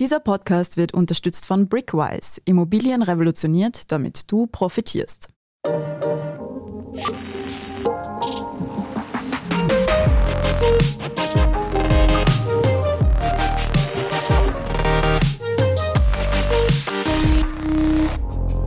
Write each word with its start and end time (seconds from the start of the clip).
Dieser 0.00 0.20
Podcast 0.20 0.76
wird 0.76 0.94
unterstützt 0.94 1.44
von 1.44 1.68
Brickwise. 1.68 2.40
Immobilien 2.44 3.02
revolutioniert, 3.02 3.90
damit 3.90 4.30
du 4.30 4.46
profitierst. 4.46 5.28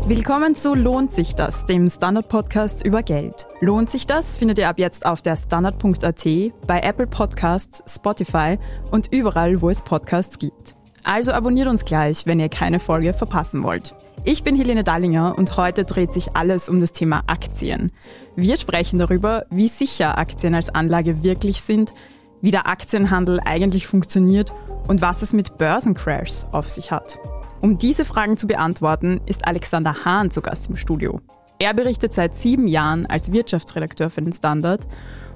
Willkommen 0.05 0.57
zu 0.57 0.75
Lohnt 0.75 1.13
sich 1.13 1.35
das, 1.35 1.65
dem 1.65 1.89
Standard-Podcast 1.89 2.85
über 2.85 3.03
Geld. 3.03 3.47
Lohnt 3.61 3.89
sich 3.89 4.05
das 4.05 4.35
findet 4.35 4.57
ihr 4.57 4.67
ab 4.67 4.79
jetzt 4.79 5.05
auf 5.05 5.21
der 5.21 5.37
Standard.at, 5.37 6.25
bei 6.67 6.81
Apple 6.81 7.07
Podcasts, 7.07 7.81
Spotify 7.87 8.59
und 8.91 9.13
überall, 9.13 9.61
wo 9.61 9.69
es 9.69 9.81
Podcasts 9.81 10.37
gibt. 10.37 10.75
Also 11.03 11.31
abonniert 11.31 11.67
uns 11.67 11.85
gleich, 11.85 12.25
wenn 12.25 12.39
ihr 12.39 12.49
keine 12.49 12.79
Folge 12.79 13.13
verpassen 13.13 13.63
wollt. 13.63 13.95
Ich 14.23 14.43
bin 14.43 14.55
Helene 14.55 14.83
Dallinger 14.83 15.35
und 15.37 15.57
heute 15.57 15.83
dreht 15.83 16.13
sich 16.13 16.35
alles 16.35 16.69
um 16.69 16.79
das 16.79 16.93
Thema 16.93 17.23
Aktien. 17.25 17.91
Wir 18.35 18.55
sprechen 18.57 18.99
darüber, 18.99 19.45
wie 19.49 19.67
sicher 19.67 20.17
Aktien 20.19 20.53
als 20.53 20.69
Anlage 20.69 21.23
wirklich 21.23 21.61
sind, 21.61 21.93
wie 22.41 22.51
der 22.51 22.67
Aktienhandel 22.67 23.39
eigentlich 23.43 23.87
funktioniert 23.87 24.53
und 24.87 25.01
was 25.01 25.23
es 25.23 25.33
mit 25.33 25.57
Börsencrashs 25.57 26.45
auf 26.51 26.67
sich 26.69 26.91
hat. 26.91 27.19
Um 27.61 27.77
diese 27.77 28.05
Fragen 28.05 28.37
zu 28.37 28.47
beantworten, 28.47 29.21
ist 29.25 29.47
Alexander 29.47 30.05
Hahn 30.05 30.29
zu 30.29 30.41
Gast 30.41 30.69
im 30.69 30.77
Studio. 30.77 31.19
Er 31.57 31.73
berichtet 31.73 32.13
seit 32.13 32.35
sieben 32.35 32.67
Jahren 32.67 33.05
als 33.05 33.31
Wirtschaftsredakteur 33.31 34.09
für 34.09 34.21
den 34.21 34.33
Standard 34.33 34.81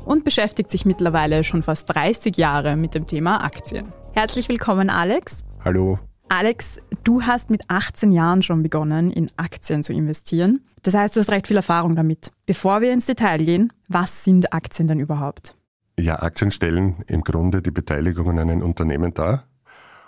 und 0.06 0.24
beschäftigt 0.24 0.70
sich 0.70 0.86
mittlerweile 0.86 1.44
schon 1.44 1.64
fast 1.64 1.94
30 1.94 2.38
Jahre 2.38 2.76
mit 2.76 2.96
dem 2.96 3.08
Thema 3.08 3.44
Aktien. 3.44 3.92
Herzlich 4.14 4.48
willkommen, 4.50 4.90
Alex. 4.90 5.46
Hallo. 5.66 5.98
Alex, 6.30 6.80
du 7.04 7.24
hast 7.24 7.50
mit 7.50 7.64
18 7.70 8.12
Jahren 8.12 8.44
schon 8.44 8.62
begonnen, 8.62 9.10
in 9.10 9.32
Aktien 9.36 9.82
zu 9.82 9.94
investieren. 9.94 10.64
Das 10.84 10.94
heißt, 10.94 11.16
du 11.16 11.22
hast 11.22 11.32
recht 11.32 11.48
viel 11.48 11.56
Erfahrung 11.56 11.96
damit. 11.96 12.32
Bevor 12.46 12.82
wir 12.82 12.94
ins 12.94 13.08
Detail 13.08 13.40
gehen, 13.40 13.74
was 13.88 14.24
sind 14.24 14.54
Aktien 14.54 14.88
denn 14.88 15.00
überhaupt? 15.00 15.58
Ja, 16.00 16.22
Aktien 16.22 16.52
stellen 16.52 17.04
im 17.08 17.24
Grunde 17.24 17.64
die 17.64 17.72
Beteiligung 17.72 18.30
an 18.30 18.38
einem 18.38 18.62
Unternehmen 18.62 19.16
dar. 19.16 19.48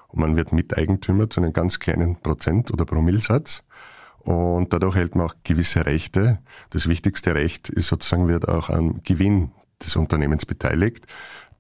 Und 0.10 0.20
man 0.20 0.36
wird 0.36 0.54
Miteigentümer 0.54 1.28
zu 1.28 1.42
einem 1.42 1.54
ganz 1.54 1.80
kleinen 1.80 2.18
Prozent- 2.18 2.72
oder 2.72 2.86
Promillsatz. 2.86 3.64
Und 4.20 4.74
dadurch 4.74 4.96
hält 4.96 5.16
man 5.16 5.26
auch 5.26 5.36
gewisse 5.44 5.88
Rechte. 5.88 6.38
Das 6.70 6.88
wichtigste 6.88 7.34
Recht 7.34 7.70
ist 7.70 7.88
sozusagen, 7.88 8.28
wird 8.28 8.48
auch 8.48 8.70
am 8.70 9.02
Gewinn 9.02 9.50
des 9.84 9.96
Unternehmens 9.96 10.46
beteiligt. 10.46 11.08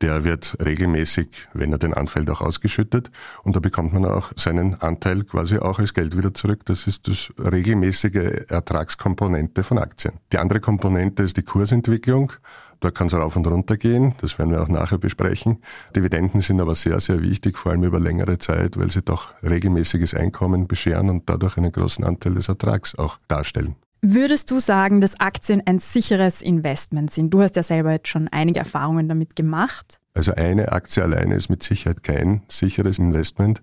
Der 0.01 0.23
wird 0.23 0.57
regelmäßig, 0.63 1.47
wenn 1.53 1.71
er 1.71 1.79
denn 1.79 1.93
anfällt, 1.93 2.29
auch 2.29 2.41
ausgeschüttet. 2.41 3.09
Und 3.43 3.55
da 3.55 3.59
bekommt 3.59 3.93
man 3.93 4.05
auch 4.05 4.31
seinen 4.35 4.75
Anteil 4.75 5.23
quasi 5.23 5.57
auch 5.57 5.79
als 5.79 5.93
Geld 5.93 6.15
wieder 6.15 6.33
zurück. 6.33 6.65
Das 6.65 6.85
ist 6.85 7.07
das 7.07 7.33
regelmäßige 7.39 8.45
Ertragskomponente 8.47 9.63
von 9.63 9.79
Aktien. 9.79 10.13
Die 10.31 10.37
andere 10.37 10.59
Komponente 10.59 11.23
ist 11.23 11.37
die 11.37 11.43
Kursentwicklung. 11.43 12.33
Da 12.79 12.91
kann 12.91 13.07
es 13.07 13.13
rauf 13.15 13.35
und 13.35 13.47
runter 13.47 13.75
gehen, 13.75 14.13
das 14.21 14.37
werden 14.37 14.51
wir 14.51 14.61
auch 14.61 14.67
nachher 14.67 14.99
besprechen. 14.99 15.63
Dividenden 15.95 16.41
sind 16.41 16.61
aber 16.61 16.75
sehr, 16.75 16.99
sehr 16.99 17.23
wichtig, 17.23 17.57
vor 17.57 17.71
allem 17.71 17.83
über 17.83 17.99
längere 17.99 18.37
Zeit, 18.37 18.77
weil 18.77 18.91
sie 18.91 19.01
doch 19.01 19.33
regelmäßiges 19.41 20.13
Einkommen 20.13 20.67
bescheren 20.67 21.09
und 21.09 21.27
dadurch 21.27 21.57
einen 21.57 21.71
großen 21.71 22.05
Anteil 22.05 22.35
des 22.35 22.49
Ertrags 22.49 22.93
auch 22.93 23.17
darstellen. 23.27 23.75
Würdest 24.01 24.51
du 24.51 24.59
sagen, 24.59 25.01
dass 25.01 25.19
Aktien 25.19 25.63
ein 25.65 25.79
sicheres 25.79 26.41
Investment 26.41 27.11
sind? 27.11 27.31
Du 27.31 27.41
hast 27.41 27.55
ja 27.55 27.63
selber 27.63 27.91
jetzt 27.91 28.07
schon 28.07 28.27
einige 28.27 28.59
Erfahrungen 28.59 29.09
damit 29.09 29.35
gemacht. 29.35 29.99
Also 30.13 30.33
eine 30.33 30.71
Aktie 30.71 31.03
alleine 31.03 31.35
ist 31.35 31.49
mit 31.49 31.63
Sicherheit 31.63 32.03
kein 32.03 32.43
sicheres 32.47 32.99
Investment. 32.99 33.61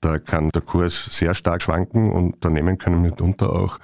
Da 0.00 0.18
kann 0.18 0.50
der 0.50 0.62
Kurs 0.62 1.06
sehr 1.10 1.34
stark 1.34 1.62
schwanken 1.62 2.10
und 2.12 2.34
Unternehmen 2.34 2.78
können 2.78 3.02
mitunter 3.02 3.52
auch 3.54 3.78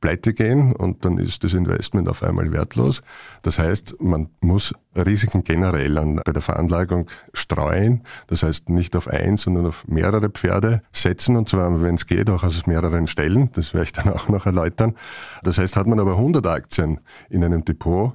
pleite 0.00 0.32
gehen 0.32 0.72
und 0.74 1.04
dann 1.04 1.18
ist 1.18 1.44
das 1.44 1.52
Investment 1.52 2.08
auf 2.08 2.22
einmal 2.22 2.52
wertlos. 2.52 3.02
Das 3.42 3.58
heißt, 3.58 4.00
man 4.00 4.30
muss 4.40 4.74
Risiken 4.96 5.44
generell 5.44 5.98
an, 5.98 6.20
bei 6.24 6.32
der 6.32 6.42
Veranlagung 6.42 7.06
streuen. 7.32 8.02
Das 8.26 8.42
heißt, 8.42 8.70
nicht 8.70 8.96
auf 8.96 9.08
eins, 9.08 9.42
sondern 9.42 9.66
auf 9.66 9.86
mehrere 9.86 10.30
Pferde 10.30 10.82
setzen 10.92 11.36
und 11.36 11.48
zwar, 11.48 11.82
wenn 11.82 11.96
es 11.96 12.06
geht, 12.06 12.30
auch 12.30 12.42
aus 12.42 12.66
mehreren 12.66 13.06
Stellen. 13.06 13.50
Das 13.52 13.74
werde 13.74 13.84
ich 13.84 13.92
dann 13.92 14.08
auch 14.08 14.28
noch 14.28 14.46
erläutern. 14.46 14.94
Das 15.42 15.58
heißt, 15.58 15.76
hat 15.76 15.86
man 15.86 16.00
aber 16.00 16.12
100 16.12 16.46
Aktien 16.46 17.00
in 17.28 17.44
einem 17.44 17.64
Depot, 17.64 18.14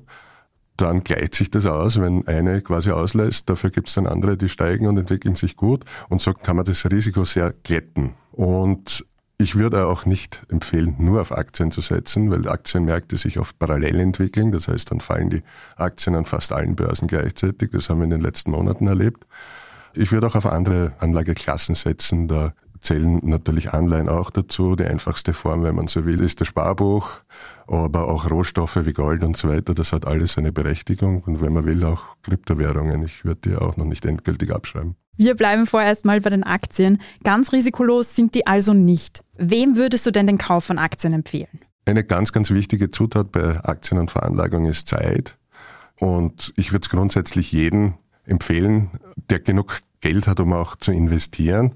dann 0.77 1.03
gleicht 1.03 1.35
sich 1.35 1.49
das 1.49 1.65
aus, 1.65 2.01
wenn 2.01 2.27
eine 2.27 2.61
quasi 2.61 2.91
auslässt. 2.91 3.49
Dafür 3.49 3.69
gibt 3.69 3.87
es 3.87 3.93
dann 3.93 4.07
andere, 4.07 4.35
die 4.35 4.49
steigen 4.49 4.87
und 4.87 4.97
entwickeln 4.97 5.35
sich 5.35 5.55
gut. 5.55 5.85
Und 6.09 6.21
so 6.21 6.33
kann 6.33 6.57
man 6.57 6.65
das 6.65 6.85
Risiko 6.89 7.23
sehr 7.23 7.53
glätten. 7.63 8.15
Und 8.33 9.05
ich 9.37 9.55
würde 9.55 9.85
auch 9.87 10.05
nicht 10.05 10.43
empfehlen, 10.49 10.95
nur 10.97 11.21
auf 11.21 11.31
Aktien 11.31 11.71
zu 11.71 11.81
setzen, 11.81 12.31
weil 12.31 12.47
Aktienmärkte 12.47 13.17
sich 13.17 13.37
oft 13.37 13.59
parallel 13.59 13.99
entwickeln. 13.99 14.51
Das 14.51 14.67
heißt, 14.67 14.91
dann 14.91 15.01
fallen 15.01 15.29
die 15.29 15.43
Aktien 15.75 16.15
an 16.15 16.25
fast 16.25 16.53
allen 16.53 16.75
Börsen 16.75 17.07
gleichzeitig. 17.07 17.71
Das 17.71 17.89
haben 17.89 17.99
wir 17.99 18.05
in 18.05 18.11
den 18.11 18.21
letzten 18.21 18.51
Monaten 18.51 18.87
erlebt. 18.87 19.25
Ich 19.93 20.11
würde 20.11 20.27
auch 20.27 20.35
auf 20.35 20.45
andere 20.45 20.93
Anlageklassen 20.99 21.75
setzen. 21.75 22.27
Da 22.27 22.53
zählen 22.79 23.19
natürlich 23.23 23.73
Anleihen 23.73 24.07
auch 24.07 24.29
dazu. 24.29 24.75
Die 24.75 24.85
einfachste 24.85 25.33
Form, 25.33 25.63
wenn 25.63 25.75
man 25.75 25.87
so 25.87 26.05
will, 26.05 26.21
ist 26.21 26.39
das 26.39 26.47
Sparbuch, 26.47 27.19
aber 27.67 28.07
auch 28.07 28.29
Rohstoffe 28.29 28.85
wie 28.85 28.93
Gold 28.93 29.23
und 29.23 29.35
so 29.35 29.49
weiter. 29.49 29.73
Das 29.73 29.91
hat 29.91 30.05
alles 30.05 30.37
eine 30.37 30.53
Berechtigung. 30.53 31.23
Und 31.23 31.41
wenn 31.41 31.51
man 31.51 31.65
will, 31.65 31.83
auch 31.83 32.15
Kryptowährungen. 32.23 33.03
Ich 33.03 33.25
würde 33.25 33.49
die 33.49 33.55
auch 33.55 33.75
noch 33.75 33.85
nicht 33.85 34.05
endgültig 34.05 34.53
abschreiben. 34.53 34.95
Wir 35.17 35.35
bleiben 35.35 35.65
vorerst 35.65 36.05
mal 36.05 36.19
bei 36.19 36.29
den 36.29 36.43
Aktien. 36.43 37.01
Ganz 37.23 37.53
risikolos 37.53 38.15
sind 38.15 38.35
die 38.35 38.47
also 38.47 38.73
nicht. 38.73 39.23
Wem 39.37 39.77
würdest 39.77 40.05
du 40.05 40.11
denn 40.11 40.27
den 40.27 40.37
Kauf 40.37 40.65
von 40.65 40.77
Aktien 40.77 41.13
empfehlen? 41.13 41.61
Eine 41.85 42.03
ganz, 42.03 42.31
ganz 42.31 42.51
wichtige 42.51 42.91
Zutat 42.91 43.31
bei 43.31 43.63
Aktien 43.63 43.99
und 43.99 44.11
Veranlagung 44.11 44.65
ist 44.65 44.87
Zeit. 44.87 45.37
Und 45.99 46.51
ich 46.57 46.71
würde 46.71 46.83
es 46.83 46.89
grundsätzlich 46.89 47.51
jedem 47.51 47.93
empfehlen, 48.25 48.89
der 49.29 49.39
genug 49.39 49.79
Geld 50.01 50.27
hat, 50.27 50.39
um 50.39 50.51
auch 50.51 50.75
zu 50.75 50.91
investieren. 50.91 51.75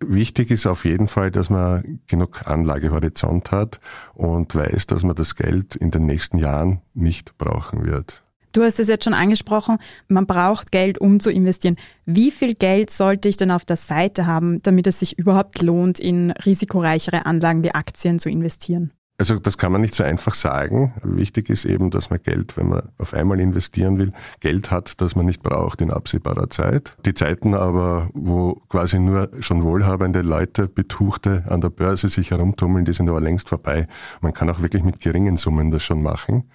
Wichtig 0.00 0.50
ist 0.50 0.66
auf 0.66 0.84
jeden 0.84 1.08
Fall, 1.08 1.30
dass 1.30 1.50
man 1.50 2.00
genug 2.06 2.46
Anlagehorizont 2.46 3.50
hat 3.52 3.80
und 4.14 4.54
weiß, 4.54 4.86
dass 4.86 5.02
man 5.02 5.14
das 5.14 5.36
Geld 5.36 5.76
in 5.76 5.90
den 5.90 6.06
nächsten 6.06 6.38
Jahren 6.38 6.80
nicht 6.94 7.36
brauchen 7.38 7.84
wird. 7.84 8.22
Du 8.52 8.62
hast 8.62 8.78
es 8.78 8.88
jetzt 8.88 9.04
schon 9.04 9.14
angesprochen, 9.14 9.78
man 10.08 10.26
braucht 10.26 10.72
Geld, 10.72 10.98
um 10.98 11.20
zu 11.20 11.30
investieren. 11.30 11.76
Wie 12.04 12.30
viel 12.30 12.54
Geld 12.54 12.90
sollte 12.90 13.28
ich 13.28 13.38
denn 13.38 13.50
auf 13.50 13.64
der 13.64 13.76
Seite 13.76 14.26
haben, 14.26 14.60
damit 14.62 14.86
es 14.86 14.98
sich 14.98 15.18
überhaupt 15.18 15.62
lohnt, 15.62 15.98
in 15.98 16.32
risikoreichere 16.32 17.24
Anlagen 17.24 17.62
wie 17.62 17.70
Aktien 17.70 18.18
zu 18.18 18.28
investieren? 18.28 18.92
Also 19.18 19.38
das 19.38 19.56
kann 19.56 19.72
man 19.72 19.80
nicht 19.80 19.94
so 19.94 20.02
einfach 20.02 20.34
sagen. 20.34 20.94
Wichtig 21.02 21.48
ist 21.48 21.64
eben, 21.64 21.90
dass 21.90 22.10
man 22.10 22.20
Geld, 22.20 22.56
wenn 22.56 22.68
man 22.68 22.88
auf 22.98 23.14
einmal 23.14 23.40
investieren 23.40 23.96
will, 23.96 24.12
Geld 24.40 24.70
hat, 24.70 25.00
das 25.00 25.14
man 25.14 25.26
nicht 25.26 25.42
braucht 25.42 25.80
in 25.80 25.90
absehbarer 25.92 26.50
Zeit. 26.50 26.96
Die 27.06 27.14
Zeiten 27.14 27.54
aber, 27.54 28.10
wo 28.14 28.54
quasi 28.68 28.98
nur 28.98 29.30
schon 29.40 29.62
wohlhabende 29.62 30.22
Leute, 30.22 30.66
Betuchte 30.66 31.44
an 31.48 31.60
der 31.60 31.70
Börse 31.70 32.08
sich 32.08 32.32
herumtummeln, 32.32 32.84
die 32.84 32.94
sind 32.94 33.08
aber 33.08 33.20
längst 33.20 33.48
vorbei. 33.48 33.86
Man 34.22 34.34
kann 34.34 34.50
auch 34.50 34.60
wirklich 34.60 34.82
mit 34.82 35.00
geringen 35.00 35.36
Summen 35.36 35.70
das 35.70 35.84
schon 35.84 36.02
machen. 36.02 36.50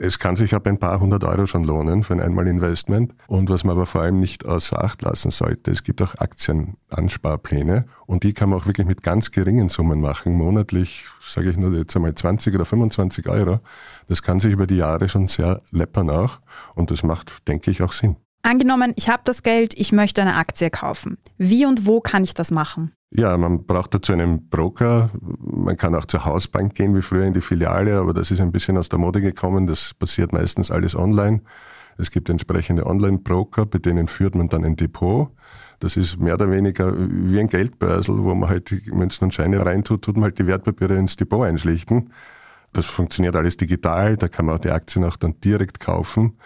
Es 0.00 0.20
kann 0.20 0.36
sich 0.36 0.54
ab 0.54 0.64
ein 0.68 0.78
paar 0.78 1.00
hundert 1.00 1.24
Euro 1.24 1.46
schon 1.48 1.64
lohnen 1.64 2.04
für 2.04 2.12
ein 2.12 2.20
Einmalinvestment. 2.20 3.16
Und 3.26 3.50
was 3.50 3.64
man 3.64 3.74
aber 3.74 3.84
vor 3.84 4.02
allem 4.02 4.20
nicht 4.20 4.46
außer 4.46 4.82
Acht 4.82 5.02
lassen 5.02 5.32
sollte, 5.32 5.72
es 5.72 5.82
gibt 5.82 6.00
auch 6.00 6.14
Aktienansparpläne 6.14 7.84
und 8.06 8.22
die 8.22 8.32
kann 8.32 8.50
man 8.50 8.60
auch 8.60 8.66
wirklich 8.66 8.86
mit 8.86 9.02
ganz 9.02 9.32
geringen 9.32 9.68
Summen 9.68 10.00
machen. 10.00 10.34
Monatlich, 10.34 11.04
sage 11.20 11.50
ich 11.50 11.56
nur 11.56 11.72
jetzt 11.72 11.96
einmal 11.96 12.14
20 12.14 12.54
oder 12.54 12.64
25 12.64 13.28
Euro. 13.28 13.58
Das 14.06 14.22
kann 14.22 14.38
sich 14.38 14.52
über 14.52 14.68
die 14.68 14.76
Jahre 14.76 15.08
schon 15.08 15.26
sehr 15.26 15.62
läppern 15.72 16.10
auch 16.10 16.38
und 16.76 16.92
das 16.92 17.02
macht, 17.02 17.48
denke 17.48 17.72
ich, 17.72 17.82
auch 17.82 17.92
Sinn. 17.92 18.14
Angenommen, 18.42 18.92
ich 18.94 19.08
habe 19.08 19.22
das 19.24 19.42
Geld, 19.42 19.74
ich 19.76 19.90
möchte 19.90 20.22
eine 20.22 20.36
Aktie 20.36 20.70
kaufen. 20.70 21.18
Wie 21.38 21.66
und 21.66 21.86
wo 21.86 22.00
kann 22.00 22.22
ich 22.22 22.34
das 22.34 22.52
machen? 22.52 22.92
Ja, 23.10 23.36
man 23.38 23.64
braucht 23.64 23.94
dazu 23.94 24.12
einen 24.12 24.48
Broker. 24.50 25.10
Man 25.40 25.76
kann 25.76 25.94
auch 25.94 26.04
zur 26.04 26.26
Hausbank 26.26 26.74
gehen, 26.74 26.94
wie 26.94 27.02
früher 27.02 27.24
in 27.24 27.32
die 27.32 27.40
Filiale, 27.40 27.98
aber 27.98 28.12
das 28.12 28.30
ist 28.30 28.40
ein 28.40 28.52
bisschen 28.52 28.76
aus 28.76 28.90
der 28.90 28.98
Mode 28.98 29.20
gekommen. 29.22 29.66
Das 29.66 29.94
passiert 29.94 30.32
meistens 30.32 30.70
alles 30.70 30.94
online. 30.94 31.40
Es 31.96 32.10
gibt 32.10 32.28
entsprechende 32.28 32.86
Online-Broker, 32.86 33.66
bei 33.66 33.78
denen 33.78 34.08
führt 34.08 34.34
man 34.34 34.48
dann 34.48 34.64
ein 34.64 34.76
Depot. 34.76 35.30
Das 35.80 35.96
ist 35.96 36.20
mehr 36.20 36.34
oder 36.34 36.50
weniger 36.50 36.94
wie 36.96 37.40
ein 37.40 37.48
Geldbörsel, 37.48 38.22
wo 38.24 38.34
man 38.34 38.48
halt 38.48 38.72
Münzen 38.92 39.24
und 39.24 39.34
Scheine 39.34 39.64
reintut, 39.64 40.02
tut 40.02 40.16
man 40.16 40.24
halt 40.24 40.38
die 40.38 40.46
Wertpapiere 40.46 40.96
ins 40.96 41.16
Depot 41.16 41.44
einschlichten. 41.46 42.10
Das 42.72 42.86
funktioniert 42.86 43.34
alles 43.36 43.56
digital, 43.56 44.16
da 44.16 44.28
kann 44.28 44.46
man 44.46 44.56
auch 44.56 44.60
die 44.60 44.70
Aktien 44.70 45.04
auch 45.04 45.16
dann 45.16 45.40
direkt 45.40 45.80
kaufen 45.80 46.36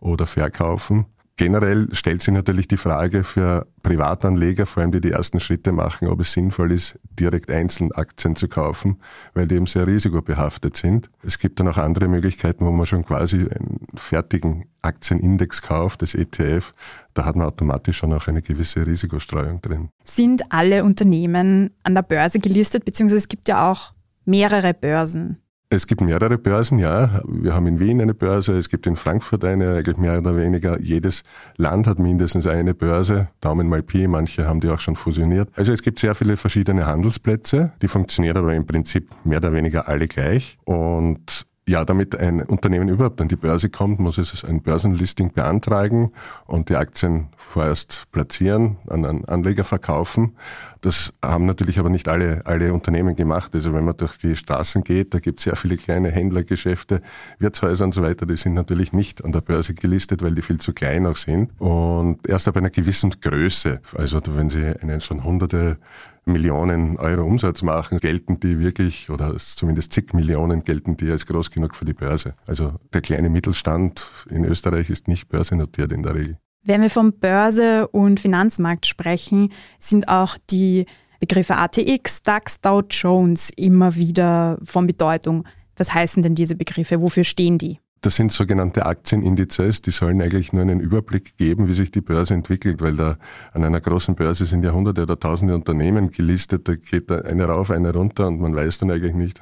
oder 0.00 0.26
verkaufen. 0.26 1.06
Generell 1.36 1.88
stellt 1.92 2.22
sich 2.22 2.32
natürlich 2.32 2.68
die 2.68 2.76
Frage 2.76 3.24
für 3.24 3.66
Privatanleger, 3.82 4.66
vor 4.66 4.82
allem 4.82 4.92
die 4.92 5.00
die 5.00 5.10
ersten 5.10 5.40
Schritte 5.40 5.72
machen, 5.72 6.06
ob 6.06 6.20
es 6.20 6.32
sinnvoll 6.32 6.70
ist, 6.70 6.96
direkt 7.18 7.50
einzeln 7.50 7.90
Aktien 7.90 8.36
zu 8.36 8.46
kaufen, 8.46 9.00
weil 9.34 9.48
die 9.48 9.56
eben 9.56 9.66
sehr 9.66 9.88
risikobehaftet 9.88 10.76
sind. 10.76 11.10
Es 11.24 11.40
gibt 11.40 11.58
dann 11.58 11.66
auch 11.66 11.76
andere 11.76 12.06
Möglichkeiten, 12.06 12.64
wo 12.64 12.70
man 12.70 12.86
schon 12.86 13.04
quasi 13.04 13.38
einen 13.38 13.80
fertigen 13.96 14.66
Aktienindex 14.82 15.60
kauft, 15.62 16.02
das 16.02 16.14
ETF. 16.14 16.72
Da 17.14 17.24
hat 17.24 17.34
man 17.34 17.48
automatisch 17.48 17.96
schon 17.96 18.12
auch 18.12 18.28
eine 18.28 18.40
gewisse 18.40 18.86
Risikostreuung 18.86 19.60
drin. 19.60 19.88
Sind 20.04 20.52
alle 20.52 20.84
Unternehmen 20.84 21.70
an 21.82 21.96
der 21.96 22.02
Börse 22.02 22.38
gelistet, 22.38 22.84
beziehungsweise 22.84 23.18
es 23.18 23.28
gibt 23.28 23.48
ja 23.48 23.72
auch 23.72 23.92
mehrere 24.24 24.72
Börsen? 24.72 25.43
Es 25.74 25.88
gibt 25.88 26.02
mehrere 26.02 26.38
Börsen, 26.38 26.78
ja. 26.78 27.20
Wir 27.26 27.52
haben 27.52 27.66
in 27.66 27.80
Wien 27.80 28.00
eine 28.00 28.14
Börse, 28.14 28.56
es 28.56 28.68
gibt 28.68 28.86
in 28.86 28.94
Frankfurt 28.94 29.44
eine, 29.44 29.74
eigentlich 29.74 29.96
mehr 29.96 30.18
oder 30.18 30.36
weniger. 30.36 30.80
Jedes 30.80 31.24
Land 31.56 31.88
hat 31.88 31.98
mindestens 31.98 32.46
eine 32.46 32.74
Börse. 32.74 33.28
Daumen 33.40 33.68
mal 33.68 33.82
Pi, 33.82 34.06
manche 34.06 34.46
haben 34.46 34.60
die 34.60 34.68
auch 34.68 34.78
schon 34.78 34.94
fusioniert. 34.94 35.48
Also 35.56 35.72
es 35.72 35.82
gibt 35.82 35.98
sehr 35.98 36.14
viele 36.14 36.36
verschiedene 36.36 36.86
Handelsplätze. 36.86 37.72
Die 37.82 37.88
funktionieren 37.88 38.36
aber 38.36 38.54
im 38.54 38.66
Prinzip 38.66 39.10
mehr 39.24 39.38
oder 39.38 39.52
weniger 39.52 39.88
alle 39.88 40.06
gleich. 40.06 40.58
Und 40.64 41.44
ja, 41.66 41.84
damit 41.84 42.14
ein 42.14 42.42
Unternehmen 42.42 42.88
überhaupt 42.88 43.20
an 43.20 43.28
die 43.28 43.36
Börse 43.36 43.70
kommt, 43.70 43.98
muss 43.98 44.18
es 44.18 44.44
ein 44.44 44.60
Börsenlisting 44.60 45.32
beantragen 45.32 46.12
und 46.46 46.68
die 46.68 46.76
Aktien 46.76 47.28
vorerst 47.36 48.04
platzieren, 48.12 48.76
an 48.88 49.04
einen 49.06 49.24
Anleger 49.24 49.64
verkaufen. 49.64 50.36
Das 50.82 51.14
haben 51.24 51.46
natürlich 51.46 51.78
aber 51.78 51.88
nicht 51.88 52.08
alle, 52.08 52.42
alle 52.44 52.74
Unternehmen 52.74 53.16
gemacht. 53.16 53.54
Also 53.54 53.72
wenn 53.72 53.86
man 53.86 53.96
durch 53.96 54.18
die 54.18 54.36
Straßen 54.36 54.84
geht, 54.84 55.14
da 55.14 55.18
gibt 55.18 55.38
es 55.38 55.44
sehr 55.44 55.56
viele 55.56 55.78
kleine 55.78 56.10
Händlergeschäfte, 56.10 57.00
Wirtshäuser 57.38 57.86
und 57.86 57.94
so 57.94 58.02
weiter, 58.02 58.26
die 58.26 58.36
sind 58.36 58.52
natürlich 58.52 58.92
nicht 58.92 59.24
an 59.24 59.32
der 59.32 59.40
Börse 59.40 59.72
gelistet, 59.72 60.22
weil 60.22 60.34
die 60.34 60.42
viel 60.42 60.58
zu 60.58 60.74
klein 60.74 61.06
auch 61.06 61.16
sind. 61.16 61.58
Und 61.58 62.28
erst 62.28 62.46
ab 62.46 62.58
einer 62.58 62.68
gewissen 62.68 63.14
Größe, 63.22 63.80
also 63.96 64.20
wenn 64.26 64.50
Sie 64.50 64.78
einen 64.82 65.00
schon 65.00 65.24
hunderte 65.24 65.78
Millionen 66.26 66.96
Euro 66.98 67.24
Umsatz 67.24 67.62
machen, 67.62 67.98
gelten 67.98 68.40
die 68.40 68.58
wirklich, 68.58 69.10
oder 69.10 69.36
zumindest 69.36 69.92
zig 69.92 70.12
Millionen 70.14 70.64
gelten 70.64 70.96
die 70.96 71.10
als 71.10 71.26
groß 71.26 71.50
genug 71.50 71.74
für 71.74 71.84
die 71.84 71.92
Börse. 71.92 72.34
Also 72.46 72.74
der 72.92 73.02
kleine 73.02 73.30
Mittelstand 73.30 74.26
in 74.30 74.44
Österreich 74.44 74.90
ist 74.90 75.08
nicht 75.08 75.28
börsennotiert 75.28 75.92
in 75.92 76.02
der 76.02 76.14
Regel. 76.14 76.38
Wenn 76.62 76.80
wir 76.80 76.90
vom 76.90 77.12
Börse- 77.12 77.88
und 77.88 78.20
Finanzmarkt 78.20 78.86
sprechen, 78.86 79.52
sind 79.78 80.08
auch 80.08 80.38
die 80.50 80.86
Begriffe 81.20 81.56
ATX, 81.56 82.22
DAX, 82.22 82.60
Dow 82.60 82.82
Jones 82.88 83.50
immer 83.56 83.94
wieder 83.96 84.58
von 84.62 84.86
Bedeutung. 84.86 85.46
Was 85.76 85.92
heißen 85.92 86.22
denn 86.22 86.34
diese 86.34 86.54
Begriffe? 86.54 87.00
Wofür 87.00 87.24
stehen 87.24 87.58
die? 87.58 87.80
Das 88.04 88.16
sind 88.16 88.32
sogenannte 88.32 88.84
Aktienindizes, 88.84 89.80
die 89.80 89.90
sollen 89.90 90.20
eigentlich 90.20 90.52
nur 90.52 90.60
einen 90.60 90.78
Überblick 90.78 91.38
geben, 91.38 91.68
wie 91.68 91.72
sich 91.72 91.90
die 91.90 92.02
Börse 92.02 92.34
entwickelt, 92.34 92.82
weil 92.82 92.96
da 92.96 93.16
an 93.54 93.64
einer 93.64 93.80
großen 93.80 94.14
Börse 94.14 94.44
sind 94.44 94.62
ja 94.62 94.72
hunderte 94.72 95.04
oder 95.04 95.18
tausende 95.18 95.54
Unternehmen 95.54 96.10
gelistet, 96.10 96.68
da 96.68 96.74
geht 96.74 97.10
da 97.10 97.22
eine 97.22 97.46
rauf, 97.46 97.70
eine 97.70 97.94
runter 97.94 98.26
und 98.26 98.42
man 98.42 98.54
weiß 98.54 98.76
dann 98.76 98.90
eigentlich 98.90 99.14
nicht, 99.14 99.40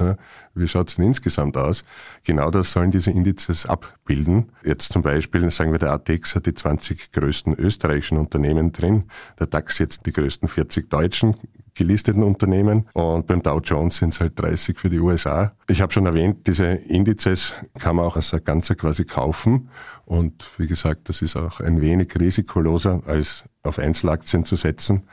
wie 0.55 0.69
schaut 0.69 0.91
es 0.91 0.95
denn 0.95 1.07
insgesamt 1.07 1.57
aus. 1.57 1.83
Genau 2.25 2.53
das 2.53 2.71
sollen 2.71 2.93
diese 2.93 3.11
Indizes 3.11 3.67
abbilden. 3.67 4.53
Jetzt 4.63 4.93
zum 4.93 5.03
Beispiel, 5.03 5.51
sagen 5.51 5.73
wir, 5.73 5.81
der 5.81 5.91
ATX 5.91 6.37
hat 6.37 6.47
die 6.47 6.55
20 6.55 7.11
größten 7.11 7.55
österreichischen 7.55 8.17
Unternehmen 8.17 8.71
drin, 8.71 9.11
der 9.41 9.49
DAX 9.49 9.81
jetzt 9.81 10.07
die 10.07 10.13
größten 10.13 10.49
40 10.49 10.89
deutschen, 10.89 11.35
gelisteten 11.75 12.23
Unternehmen 12.23 12.89
und 12.95 13.27
beim 13.27 13.43
Dow 13.43 13.61
Jones 13.61 13.99
sind 13.99 14.13
es 14.15 14.21
halt 14.21 14.39
30 14.39 14.79
für 14.79 14.91
die 14.91 14.99
USA. 14.99 15.53
Ich 15.69 15.81
habe 15.81 15.93
schon 15.93 16.07
erwähnt, 16.07 16.47
diese 16.47 16.67
Indizes 16.67 17.55
kann 17.79 17.97
man 17.97 18.05
auch 18.05 18.17
als 18.17 18.35
Ganzer 18.45 18.75
quasi 18.75 19.05
kaufen 19.05 19.69
und 20.05 20.51
wie 20.59 20.67
gesagt, 20.67 21.09
das 21.09 21.23
ist 21.23 21.37
auch 21.37 21.61
ein 21.61 21.81
wenig 21.81 22.19
risikoloser 22.19 23.03
als 23.07 23.45
auf 23.63 23.79
Einzelaktien 23.79 24.45
zu 24.45 24.57
setzen. 24.57 25.05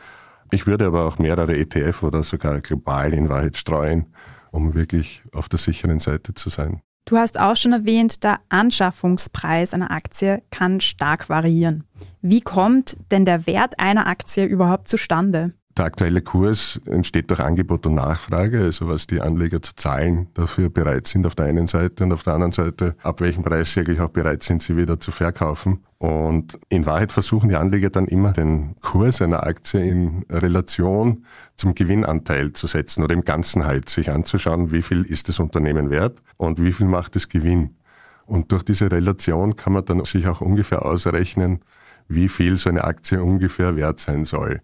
Ich 0.51 0.65
würde 0.65 0.88
aber 0.88 1.06
auch 1.06 1.19
mehrere 1.19 1.56
ETF 1.56 2.03
oder 2.03 2.23
sogar 2.23 2.59
global 2.61 3.13
in 3.13 3.29
Wahrheit 3.29 3.56
streuen, 3.56 4.07
um 4.51 4.73
wirklich 4.73 5.21
auf 5.31 5.47
der 5.47 5.59
sicheren 5.59 6.00
Seite 6.00 6.33
zu 6.33 6.50
sein. 6.50 6.81
Du 7.06 7.17
hast 7.17 7.39
auch 7.39 7.56
schon 7.56 7.73
erwähnt, 7.73 8.23
der 8.23 8.39
Anschaffungspreis 8.50 9.73
einer 9.73 9.89
Aktie 9.89 10.44
kann 10.51 10.79
stark 10.79 11.29
variieren. 11.29 11.83
Wie 12.21 12.41
kommt 12.41 12.97
denn 13.09 13.25
der 13.25 13.47
Wert 13.47 13.79
einer 13.79 14.06
Aktie 14.06 14.45
überhaupt 14.45 14.88
zustande? 14.88 15.53
Der 15.80 15.86
aktuelle 15.86 16.22
Kurs 16.22 16.81
entsteht 16.88 17.30
durch 17.30 17.40
Angebot 17.40 17.86
und 17.86 17.96
Nachfrage, 17.96 18.64
also 18.64 18.90
was 18.90 19.08
die 19.08 19.22
Anleger 19.22 19.62
zu 19.62 19.74
zahlen 19.78 20.28
dafür 20.34 20.70
bereit 20.70 21.08
sind 21.08 21.26
auf 21.26 21.36
der 21.36 21.46
einen 21.46 21.68
Seite 21.68 22.04
und 22.04 22.12
auf 22.12 22.24
der 22.24 22.34
anderen 22.34 22.52
Seite, 22.52 22.98
ab 23.02 23.22
welchem 23.22 23.46
Preis 23.46 23.72
sie 23.72 23.80
eigentlich 23.80 24.02
auch 24.02 24.10
bereit 24.10 24.44
sind, 24.44 24.62
sie 24.62 24.76
wieder 24.76 25.00
zu 25.00 25.14
verkaufen. 25.14 25.86
Und 25.98 26.60
in 26.68 26.86
Wahrheit 26.86 27.14
versuchen 27.14 27.48
die 27.48 27.56
Anleger 27.56 27.90
dann 27.90 28.08
immer 28.08 28.34
den 28.34 28.76
Kurs 28.81 29.22
einer 29.22 29.48
Aktie 29.48 29.80
in 29.80 30.26
Relation 30.30 31.24
zum 31.56 31.76
Gewinnanteil 31.76 32.52
zu 32.52 32.68
setzen 32.68 33.02
oder 33.02 33.14
im 33.14 33.24
Ganzen 33.24 33.66
halt 33.66 33.88
sich 33.88 34.12
anzuschauen, 34.12 34.74
wie 34.74 34.81
viel 34.81 35.04
ist 35.04 35.30
das 35.30 35.40
Unternehmen 35.40 35.90
wert 35.92 36.22
und 36.36 36.62
wie 36.62 36.74
viel 36.74 36.88
macht 36.88 37.16
es 37.16 37.30
Gewinn. 37.30 37.78
Und 38.26 38.52
durch 38.52 38.64
diese 38.64 38.92
Relation 38.92 39.56
kann 39.56 39.72
man 39.72 39.86
dann 39.86 40.04
sich 40.04 40.28
auch 40.28 40.42
ungefähr 40.42 40.86
ausrechnen, 40.86 41.62
wie 42.10 42.28
viel 42.28 42.58
so 42.58 42.70
eine 42.70 42.84
Aktie 42.84 43.24
ungefähr 43.24 43.78
wert 43.78 44.02
sein 44.02 44.26
soll. 44.26 44.62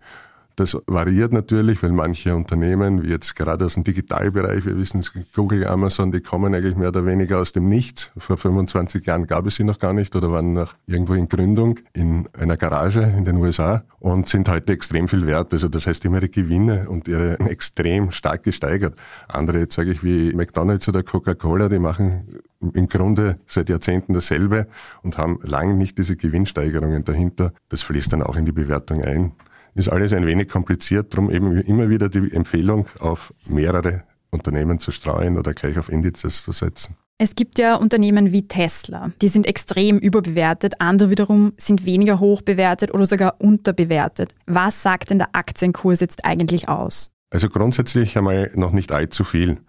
Das 0.55 0.77
variiert 0.87 1.33
natürlich, 1.33 1.83
weil 1.83 1.91
manche 1.91 2.33
Unternehmen, 2.33 3.03
wie 3.03 3.09
jetzt 3.09 3.35
gerade 3.35 3.65
aus 3.65 3.73
dem 3.73 3.83
Digitalbereich, 3.83 4.65
wir 4.65 4.77
wissen 4.77 5.01
es, 5.01 5.11
Google, 5.33 5.67
Amazon, 5.67 6.13
die 6.13 6.21
kommen 6.21 6.55
eigentlich 6.55 6.77
mehr 6.77 6.89
oder 6.89 7.05
weniger 7.05 7.39
aus 7.39 7.51
dem 7.51 7.67
Nichts. 7.67 8.11
Vor 8.17 8.37
25 8.37 9.05
Jahren 9.05 9.27
gab 9.27 9.45
es 9.47 9.55
sie 9.55 9.65
noch 9.65 9.79
gar 9.79 9.93
nicht 9.93 10.15
oder 10.15 10.31
waren 10.31 10.53
noch 10.53 10.75
irgendwo 10.87 11.13
in 11.13 11.27
Gründung 11.27 11.79
in 11.91 12.29
einer 12.31 12.55
Garage 12.55 13.01
in 13.01 13.25
den 13.25 13.35
USA 13.35 13.83
und 13.99 14.29
sind 14.29 14.47
heute 14.47 14.71
extrem 14.71 15.09
viel 15.09 15.27
wert. 15.27 15.51
Also 15.51 15.67
das 15.67 15.87
heißt, 15.87 16.03
die 16.03 16.07
haben 16.07 16.15
ihre 16.15 16.29
Gewinne 16.29 16.87
und 16.89 17.09
ihre 17.09 17.37
extrem 17.49 18.11
stark 18.11 18.43
gesteigert. 18.43 18.95
Andere, 19.27 19.59
jetzt 19.59 19.75
sage 19.75 19.91
ich, 19.91 20.03
wie 20.03 20.33
McDonalds 20.33 20.87
oder 20.87 21.03
Coca-Cola, 21.03 21.67
die 21.67 21.79
machen 21.79 22.27
im 22.73 22.87
Grunde 22.87 23.39
seit 23.45 23.67
Jahrzehnten 23.67 24.13
dasselbe 24.13 24.67
und 25.03 25.17
haben 25.17 25.39
lang 25.43 25.77
nicht 25.77 25.97
diese 25.97 26.15
Gewinnsteigerungen 26.15 27.03
dahinter. 27.03 27.51
Das 27.67 27.81
fließt 27.81 28.13
dann 28.13 28.23
auch 28.23 28.37
in 28.37 28.45
die 28.45 28.53
Bewertung 28.53 29.03
ein 29.03 29.33
ist 29.75 29.89
alles 29.89 30.13
ein 30.13 30.25
wenig 30.25 30.49
kompliziert, 30.49 31.13
darum 31.13 31.29
eben 31.29 31.61
immer 31.61 31.89
wieder 31.89 32.09
die 32.09 32.33
Empfehlung, 32.33 32.87
auf 32.99 33.33
mehrere 33.47 34.03
Unternehmen 34.31 34.79
zu 34.79 34.91
streuen 34.91 35.37
oder 35.37 35.53
gleich 35.53 35.77
auf 35.77 35.89
Indizes 35.89 36.43
zu 36.43 36.51
setzen. 36.51 36.95
Es 37.17 37.35
gibt 37.35 37.59
ja 37.59 37.75
Unternehmen 37.75 38.33
wie 38.33 38.45
Tesla, 38.45 39.11
die 39.21 39.29
sind 39.29 39.45
extrem 39.47 39.99
überbewertet, 39.99 40.73
andere 40.79 41.09
wiederum 41.09 41.53
sind 41.57 41.85
weniger 41.85 42.19
hoch 42.19 42.41
bewertet 42.41 42.93
oder 42.93 43.05
sogar 43.05 43.35
unterbewertet. 43.39 44.35
Was 44.47 44.81
sagt 44.81 45.11
denn 45.11 45.19
der 45.19 45.29
Aktienkurs 45.33 46.01
jetzt 46.01 46.25
eigentlich 46.25 46.67
aus? 46.67 47.11
Also 47.29 47.47
grundsätzlich 47.47 48.17
einmal 48.17 48.51
noch 48.55 48.71
nicht 48.71 48.91
allzu 48.91 49.23
viel. 49.23 49.59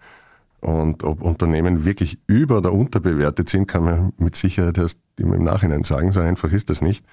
Und 0.59 1.03
ob 1.03 1.21
Unternehmen 1.21 1.85
wirklich 1.85 2.19
über- 2.27 2.57
oder 2.57 2.73
unterbewertet 2.73 3.47
sind, 3.47 3.67
kann 3.67 3.83
man 3.83 4.13
mit 4.17 4.35
Sicherheit 4.35 4.77
erst 4.77 4.99
im 5.17 5.43
Nachhinein 5.43 5.83
sagen. 5.83 6.11
So 6.11 6.19
einfach 6.19 6.51
ist 6.51 6.69
das 6.69 6.81
nicht. 6.81 7.05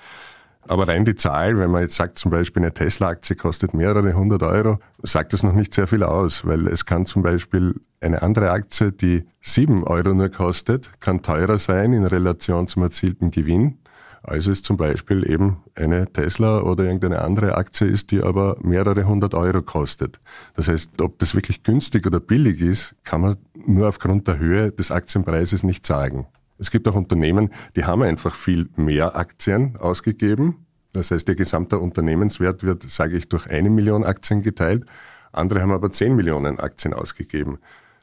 Aber 0.67 0.89
rein 0.89 1.05
die 1.05 1.15
Zahl, 1.15 1.59
wenn 1.59 1.71
man 1.71 1.83
jetzt 1.83 1.97
sagt, 1.97 2.19
zum 2.19 2.31
Beispiel 2.31 2.63
eine 2.63 2.73
Tesla-Aktie 2.73 3.37
kostet 3.37 3.75
mehrere 3.75 4.15
hundert 4.15 4.43
Euro, 4.43 4.79
sagt 5.03 5.33
das 5.33 5.43
noch 5.43 5.53
nicht 5.53 5.75
sehr 5.75 5.87
viel 5.87 6.03
aus, 6.03 6.47
weil 6.47 6.67
es 6.69 6.87
kann 6.87 7.05
zum 7.05 7.23
Beispiel 7.23 7.75
eine 8.01 8.23
andere 8.23 8.51
Aktie, 8.51 8.93
die 8.93 9.25
sieben 9.41 9.85
Euro 9.85 10.15
nur 10.15 10.31
kostet, 10.31 10.91
kann 11.01 11.23
teurer 11.23 11.59
sein 11.59 11.93
in 11.93 12.07
Relation 12.07 12.69
zum 12.69 12.83
erzielten 12.83 13.31
Gewinn, 13.31 13.79
als 14.23 14.47
es 14.47 14.63
zum 14.63 14.79
Beispiel 14.79 15.31
eben 15.31 15.59
eine 15.75 16.11
Tesla 16.11 16.61
oder 16.61 16.85
irgendeine 16.85 17.23
andere 17.23 17.57
Aktie 17.57 17.87
ist, 17.87 18.11
die 18.11 18.23
aber 18.23 18.57
mehrere 18.63 19.05
hundert 19.07 19.35
Euro 19.35 19.61
kostet. 19.61 20.19
Das 20.55 20.69
heißt, 20.69 21.03
ob 21.03 21.19
das 21.19 21.35
wirklich 21.35 21.63
günstig 21.63 22.07
oder 22.07 22.21
billig 22.21 22.63
ist, 22.63 22.95
kann 23.05 23.21
man 23.21 23.37
nur 23.67 23.89
aufgrund 23.89 24.29
der 24.29 24.39
Höhe 24.39 24.73
des 24.73 24.91
Aktienpreises 24.91 25.63
nicht 25.63 25.85
sagen. 25.85 26.27
Es 26.59 26.71
gibt 26.71 26.87
auch 26.89 26.95
Unternehmen, 26.95 27.51
die 27.77 27.85
haben 27.85 28.03
einfach 28.03 28.35
viel 28.35 28.69
mehr 28.77 29.17
Aktien 29.17 29.77
ausgegeben. 29.77 30.67
Das 30.93 31.11
heißt, 31.11 31.29
ihr 31.29 31.35
gesamter 31.35 31.81
Unternehmenswert 31.81 32.63
wird, 32.63 32.89
sage 32.89 33.17
ich, 33.17 33.29
durch 33.29 33.49
eine 33.49 33.71
Million 33.71 34.05
Aktien 34.05 34.43
geteilt. 34.43 34.85
Andere 35.33 35.61
haben 35.61 35.73
aber 35.73 35.91
zehn 35.91 36.15
Millionen 36.15 36.61
Aktien 36.61 36.95
ausgegeben. 36.95 37.59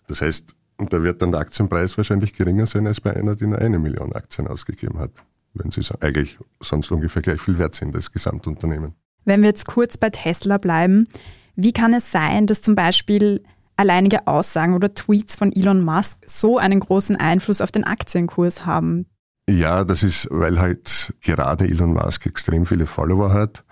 Das 0.08 0.22
heißt, 0.22 0.54
da 0.78 1.04
wird 1.04 1.22
dann 1.22 1.32
der 1.32 1.42
Aktienpreis 1.42 1.98
wahrscheinlich 1.98 2.34
geringer 2.34 2.66
sein 2.66 2.88
als 2.88 3.00
bei 3.00 3.16
einer, 3.16 3.36
die 3.36 3.48
nur 3.48 3.60
eine 3.60 3.80
Million 3.80 4.14
Aktien 4.14 4.48
ausgegeben 4.48 5.00
hat. 5.00 5.12
Wenn 5.54 5.72
sie 5.72 5.82
eigentlich 6.02 6.38
sonst 6.60 6.92
ungefähr 6.92 7.22
gleich 7.22 7.42
viel 7.42 7.58
wert 7.58 7.76
sind, 7.76 7.96
das 7.96 8.12
Gesamtunternehmen. 8.12 8.94
Wenn 9.26 9.42
wir 9.42 9.50
jetzt 9.50 9.68
kurz 9.68 9.98
bei 9.98 10.10
Tesla 10.10 10.58
bleiben, 10.58 11.08
wie 11.56 11.74
kann 11.74 11.94
es 11.94 12.12
sein, 12.12 12.48
dass 12.48 12.62
zum 12.62 12.76
Beispiel 12.76 13.44
alleinige 13.82 14.28
Aussagen 14.28 14.74
oder 14.74 14.94
Tweets 14.94 15.36
von 15.36 15.52
Elon 15.52 15.84
Musk 15.84 16.20
so 16.26 16.58
einen 16.58 16.80
großen 16.80 17.16
Einfluss 17.16 17.62
auf 17.62 17.72
den 17.72 17.84
Aktienkurs 17.84 18.66
haben? 18.66 19.08
Ja, 19.50 19.84
das 19.84 20.04
ist, 20.04 20.28
weil 20.32 20.60
halt 20.60 21.14
gerade 21.22 21.66
Elon 21.66 21.94
Musk 21.94 22.26
extrem 22.26 22.66
viele 22.66 22.86
Follower 22.86 23.34
hat. 23.34 23.64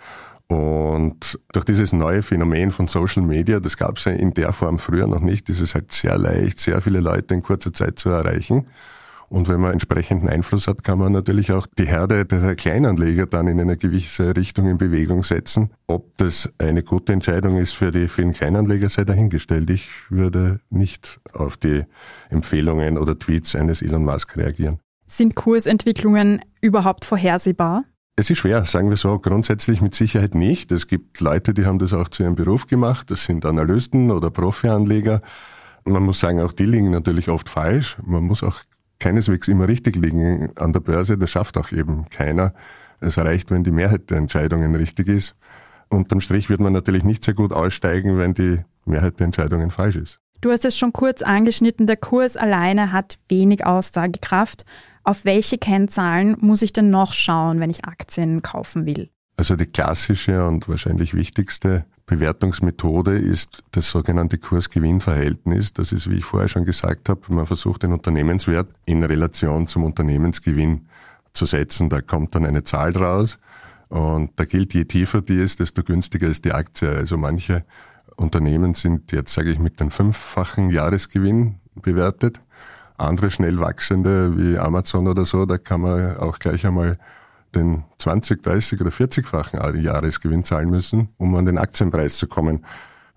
Und 0.47 1.39
durch 1.53 1.63
dieses 1.63 1.93
neue 1.93 2.23
Phänomen 2.23 2.71
von 2.71 2.87
Social 2.87 3.21
Media, 3.21 3.59
das 3.59 3.77
gab 3.77 3.97
es 3.97 4.05
ja 4.05 4.13
in 4.13 4.33
der 4.33 4.51
Form 4.51 4.79
früher 4.79 5.05
noch 5.05 5.19
nicht, 5.19 5.47
ist 5.47 5.61
es 5.61 5.75
halt 5.75 5.91
sehr 5.91 6.17
leicht, 6.17 6.59
sehr 6.59 6.81
viele 6.81 7.01
Leute 7.01 7.35
in 7.35 7.43
kurzer 7.43 7.71
Zeit 7.71 7.99
zu 7.99 8.09
erreichen. 8.09 8.65
Und 9.29 9.47
wenn 9.47 9.61
man 9.61 9.73
entsprechenden 9.73 10.27
Einfluss 10.27 10.67
hat, 10.67 10.83
kann 10.83 10.97
man 10.97 11.11
natürlich 11.11 11.51
auch 11.51 11.67
die 11.77 11.85
Herde 11.85 12.25
der 12.25 12.55
Kleinanleger 12.55 13.27
dann 13.27 13.47
in 13.47 13.59
eine 13.59 13.77
gewisse 13.77 14.35
Richtung 14.35 14.67
in 14.67 14.79
Bewegung 14.79 15.21
setzen. 15.21 15.69
Ob 15.85 16.17
das 16.17 16.51
eine 16.57 16.81
gute 16.81 17.13
Entscheidung 17.13 17.57
ist 17.57 17.73
für 17.73 17.91
die 17.91 18.07
vielen 18.07 18.33
Kleinanleger, 18.33 18.89
sei 18.89 19.03
dahingestellt. 19.03 19.69
Ich 19.69 19.87
würde 20.09 20.61
nicht 20.71 21.19
auf 21.31 21.57
die 21.57 21.83
Empfehlungen 22.29 22.97
oder 22.97 23.17
Tweets 23.17 23.55
eines 23.55 23.83
Elon 23.83 24.03
Musk 24.03 24.35
reagieren. 24.35 24.79
Sind 25.05 25.35
Kursentwicklungen 25.35 26.41
überhaupt 26.61 27.05
vorhersehbar? 27.05 27.85
Es 28.15 28.29
ist 28.29 28.39
schwer, 28.39 28.65
sagen 28.65 28.89
wir 28.89 28.97
so, 28.97 29.17
grundsätzlich 29.17 29.79
mit 29.79 29.95
Sicherheit 29.95 30.35
nicht. 30.35 30.71
Es 30.71 30.87
gibt 30.87 31.21
Leute, 31.21 31.53
die 31.53 31.65
haben 31.65 31.79
das 31.79 31.93
auch 31.93 32.09
zu 32.09 32.23
ihrem 32.23 32.35
Beruf 32.35 32.67
gemacht. 32.67 33.09
Das 33.11 33.23
sind 33.23 33.45
Analysten 33.45 34.11
oder 34.11 34.29
Profi-Anleger. 34.29 35.21
Man 35.85 36.03
muss 36.03 36.19
sagen, 36.19 36.41
auch 36.41 36.51
die 36.51 36.65
liegen 36.65 36.91
natürlich 36.91 37.29
oft 37.29 37.47
falsch. 37.47 37.97
Man 38.05 38.23
muss 38.23 38.43
auch 38.43 38.59
keineswegs 38.99 39.47
immer 39.47 39.67
richtig 39.67 39.95
liegen 39.95 40.55
an 40.57 40.73
der 40.73 40.79
Börse. 40.79 41.17
Das 41.17 41.31
schafft 41.31 41.57
auch 41.57 41.71
eben 41.71 42.09
keiner. 42.09 42.53
Es 42.99 43.17
reicht, 43.17 43.51
wenn 43.51 43.63
die 43.63 43.71
Mehrheit 43.71 44.09
der 44.09 44.17
Entscheidungen 44.17 44.75
richtig 44.75 45.07
ist. 45.07 45.35
Unterm 45.89 46.21
Strich 46.21 46.49
wird 46.49 46.59
man 46.59 46.73
natürlich 46.73 47.03
nicht 47.03 47.23
sehr 47.23 47.33
gut 47.33 47.51
aussteigen, 47.51 48.17
wenn 48.17 48.33
die 48.33 48.59
Mehrheit 48.85 49.19
der 49.19 49.25
Entscheidungen 49.25 49.71
falsch 49.71 49.95
ist. 49.95 50.19
Du 50.41 50.51
hast 50.51 50.63
es 50.63 50.77
schon 50.77 50.93
kurz 50.93 51.21
angeschnitten, 51.21 51.87
der 51.87 51.97
Kurs 51.97 52.37
alleine 52.37 52.91
hat 52.91 53.17
wenig 53.27 53.65
Aussagekraft. 53.65 54.65
Auf 55.03 55.25
welche 55.25 55.57
Kennzahlen 55.57 56.37
muss 56.39 56.61
ich 56.61 56.71
denn 56.71 56.91
noch 56.91 57.13
schauen, 57.13 57.59
wenn 57.59 57.69
ich 57.69 57.85
Aktien 57.85 58.41
kaufen 58.41 58.85
will? 58.85 59.09
Also 59.35 59.55
die 59.55 59.65
klassische 59.65 60.45
und 60.45 60.69
wahrscheinlich 60.69 61.13
wichtigste 61.13 61.85
Bewertungsmethode 62.09 63.19
ist 63.19 63.63
das 63.71 63.91
sogenannte 63.91 64.39
Kurs-Gewinn-Verhältnis. 64.39 65.73
Das 65.73 65.91
ist, 65.91 66.09
wie 66.09 66.15
ich 66.15 66.25
vorher 66.25 66.49
schon 66.49 66.65
gesagt 66.65 67.07
habe, 67.07 67.21
man 67.27 67.45
versucht 67.45 67.83
den 67.83 67.93
Unternehmenswert 67.93 68.67
in 68.85 69.03
Relation 69.03 69.67
zum 69.67 69.83
Unternehmensgewinn 69.83 70.87
zu 71.33 71.45
setzen. 71.45 71.87
Da 71.87 72.01
kommt 72.01 72.33
dann 72.33 72.47
eine 72.47 72.63
Zahl 72.63 72.97
raus 72.97 73.37
und 73.89 74.31
da 74.37 74.45
gilt, 74.45 74.73
je 74.73 74.85
tiefer 74.85 75.21
die 75.21 75.35
ist, 75.35 75.59
desto 75.59 75.83
günstiger 75.83 76.27
ist 76.27 76.45
die 76.45 76.51
Aktie. 76.51 76.89
Also 76.89 77.15
manche 77.15 77.63
Unternehmen 78.15 78.73
sind 78.73 79.11
jetzt, 79.11 79.31
sage 79.31 79.51
ich, 79.51 79.59
mit 79.59 79.79
dem 79.79 79.91
fünffachen 79.91 80.71
Jahresgewinn 80.71 81.59
bewertet. 81.75 82.41
Andere 82.97 83.29
schnell 83.29 83.59
wachsende 83.59 84.35
wie 84.35 84.57
Amazon 84.57 85.07
oder 85.07 85.25
so, 85.25 85.45
da 85.45 85.59
kann 85.59 85.81
man 85.81 86.17
auch 86.17 86.39
gleich 86.39 86.65
einmal 86.65 86.97
den 87.55 87.83
20, 87.97 88.43
30 88.43 88.81
oder 88.81 88.91
40-fachen 88.91 89.75
Jahresgewinn 89.77 90.43
zahlen 90.43 90.69
müssen, 90.69 91.09
um 91.17 91.35
an 91.35 91.45
den 91.45 91.57
Aktienpreis 91.57 92.17
zu 92.17 92.27
kommen. 92.27 92.65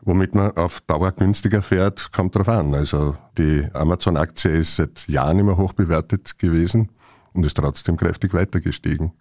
Womit 0.00 0.34
man 0.34 0.56
auf 0.56 0.80
Dauer 0.80 1.12
günstiger 1.12 1.62
fährt, 1.62 2.10
kommt 2.12 2.34
drauf 2.34 2.48
an. 2.48 2.74
Also 2.74 3.16
die 3.38 3.68
Amazon-Aktie 3.72 4.50
ist 4.50 4.76
seit 4.76 5.06
Jahren 5.06 5.38
immer 5.38 5.56
hoch 5.56 5.74
bewertet 5.74 6.38
gewesen 6.38 6.90
und 7.32 7.46
ist 7.46 7.56
trotzdem 7.56 7.96
kräftig 7.96 8.34
weiter 8.34 8.60
gestiegen, 8.60 9.12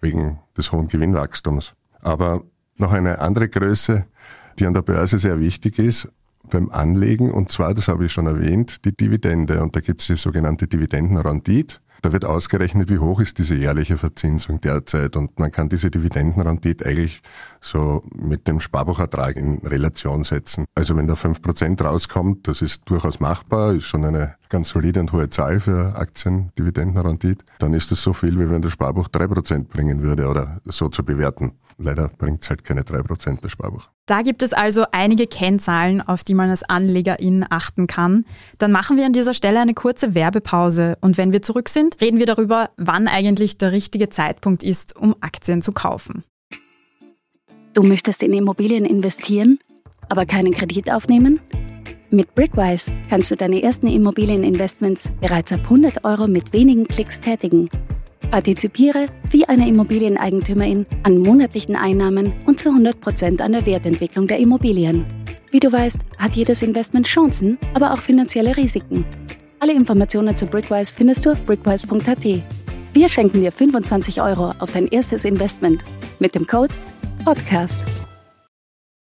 wegen 0.00 0.38
des 0.56 0.70
hohen 0.70 0.86
Gewinnwachstums. 0.86 1.74
Aber 2.00 2.44
noch 2.76 2.92
eine 2.92 3.18
andere 3.20 3.48
Größe, 3.48 4.06
die 4.58 4.66
an 4.66 4.74
der 4.74 4.82
Börse 4.82 5.18
sehr 5.18 5.40
wichtig 5.40 5.78
ist, 5.78 6.08
beim 6.50 6.70
Anlegen, 6.70 7.30
und 7.30 7.50
zwar, 7.50 7.74
das 7.74 7.88
habe 7.88 8.04
ich 8.04 8.12
schon 8.12 8.26
erwähnt, 8.26 8.84
die 8.84 8.94
Dividende. 8.94 9.62
Und 9.62 9.74
da 9.74 9.80
gibt 9.80 10.00
es 10.00 10.08
die 10.08 10.16
sogenannte 10.16 10.66
Dividendenrendite. 10.66 11.76
Da 12.02 12.12
wird 12.12 12.24
ausgerechnet, 12.24 12.90
wie 12.90 12.98
hoch 12.98 13.20
ist 13.20 13.38
diese 13.38 13.54
jährliche 13.54 13.96
Verzinsung 13.96 14.60
derzeit 14.60 15.16
und 15.16 15.38
man 15.38 15.52
kann 15.52 15.68
diese 15.68 15.88
Dividendenrendite 15.88 16.84
eigentlich 16.84 17.22
so 17.60 18.02
mit 18.12 18.48
dem 18.48 18.58
Sparbuchertrag 18.58 19.36
in 19.36 19.58
Relation 19.58 20.24
setzen. 20.24 20.64
Also 20.74 20.96
wenn 20.96 21.06
da 21.06 21.14
fünf 21.14 21.40
Prozent 21.40 21.80
rauskommt, 21.80 22.48
das 22.48 22.60
ist 22.60 22.82
durchaus 22.86 23.20
machbar, 23.20 23.74
ist 23.74 23.84
schon 23.84 24.04
eine 24.04 24.34
ganz 24.48 24.70
solide 24.70 24.98
und 24.98 25.12
hohe 25.12 25.30
Zahl 25.30 25.60
für 25.60 25.94
Aktien-Dividendenrendite, 25.94 27.44
dann 27.60 27.72
ist 27.72 27.92
das 27.92 28.02
so 28.02 28.12
viel, 28.12 28.36
wie 28.36 28.50
wenn 28.50 28.62
das 28.62 28.72
Sparbuch 28.72 29.06
drei 29.06 29.28
Prozent 29.28 29.68
bringen 29.68 30.02
würde 30.02 30.26
oder 30.26 30.60
so 30.64 30.88
zu 30.88 31.04
bewerten. 31.04 31.52
Leider 31.78 32.08
bringt 32.08 32.42
es 32.42 32.50
halt 32.50 32.64
keine 32.64 32.82
drei 32.82 33.02
Prozent 33.02 33.44
das 33.44 33.52
Sparbuch. 33.52 33.91
Da 34.06 34.22
gibt 34.22 34.42
es 34.42 34.52
also 34.52 34.84
einige 34.90 35.28
Kennzahlen, 35.28 36.00
auf 36.00 36.24
die 36.24 36.34
man 36.34 36.50
als 36.50 36.64
Anlegerin 36.64 37.46
achten 37.48 37.86
kann. 37.86 38.24
Dann 38.58 38.72
machen 38.72 38.96
wir 38.96 39.06
an 39.06 39.12
dieser 39.12 39.32
Stelle 39.32 39.60
eine 39.60 39.74
kurze 39.74 40.14
Werbepause 40.14 40.98
und 41.00 41.18
wenn 41.18 41.32
wir 41.32 41.42
zurück 41.42 41.68
sind, 41.68 42.00
reden 42.00 42.18
wir 42.18 42.26
darüber, 42.26 42.70
wann 42.76 43.06
eigentlich 43.06 43.58
der 43.58 43.70
richtige 43.70 44.08
Zeitpunkt 44.08 44.64
ist, 44.64 44.96
um 44.96 45.14
Aktien 45.20 45.62
zu 45.62 45.72
kaufen. 45.72 46.24
Du 47.74 47.82
möchtest 47.82 48.22
in 48.22 48.32
Immobilien 48.32 48.84
investieren, 48.84 49.60
aber 50.08 50.26
keinen 50.26 50.52
Kredit 50.52 50.90
aufnehmen? 50.90 51.40
Mit 52.10 52.34
Brickwise 52.34 52.92
kannst 53.08 53.30
du 53.30 53.36
deine 53.36 53.62
ersten 53.62 53.86
Immobilieninvestments 53.86 55.12
bereits 55.20 55.52
ab 55.52 55.60
100 55.62 56.04
Euro 56.04 56.26
mit 56.26 56.52
wenigen 56.52 56.86
Klicks 56.86 57.20
tätigen. 57.20 57.70
Partizipiere 58.32 59.04
wie 59.28 59.44
eine 59.44 59.68
Immobilieneigentümerin 59.68 60.86
an 61.02 61.18
monatlichen 61.18 61.76
Einnahmen 61.76 62.32
und 62.46 62.58
zu 62.58 62.70
100% 62.70 63.42
an 63.42 63.52
der 63.52 63.66
Wertentwicklung 63.66 64.26
der 64.26 64.38
Immobilien. 64.38 65.04
Wie 65.50 65.60
du 65.60 65.70
weißt, 65.70 66.00
hat 66.16 66.34
jedes 66.34 66.62
Investment 66.62 67.06
Chancen, 67.06 67.58
aber 67.74 67.92
auch 67.92 67.98
finanzielle 67.98 68.56
Risiken. 68.56 69.04
Alle 69.60 69.74
Informationen 69.74 70.34
zu 70.34 70.46
Brickwise 70.46 70.94
findest 70.94 71.26
du 71.26 71.32
auf 71.32 71.44
brickwise.at. 71.44 72.24
Wir 72.94 73.08
schenken 73.10 73.42
dir 73.42 73.52
25 73.52 74.22
Euro 74.22 74.52
auf 74.60 74.72
dein 74.72 74.86
erstes 74.86 75.26
Investment 75.26 75.84
mit 76.18 76.34
dem 76.34 76.46
Code 76.46 76.74
PODCAST. 77.26 77.84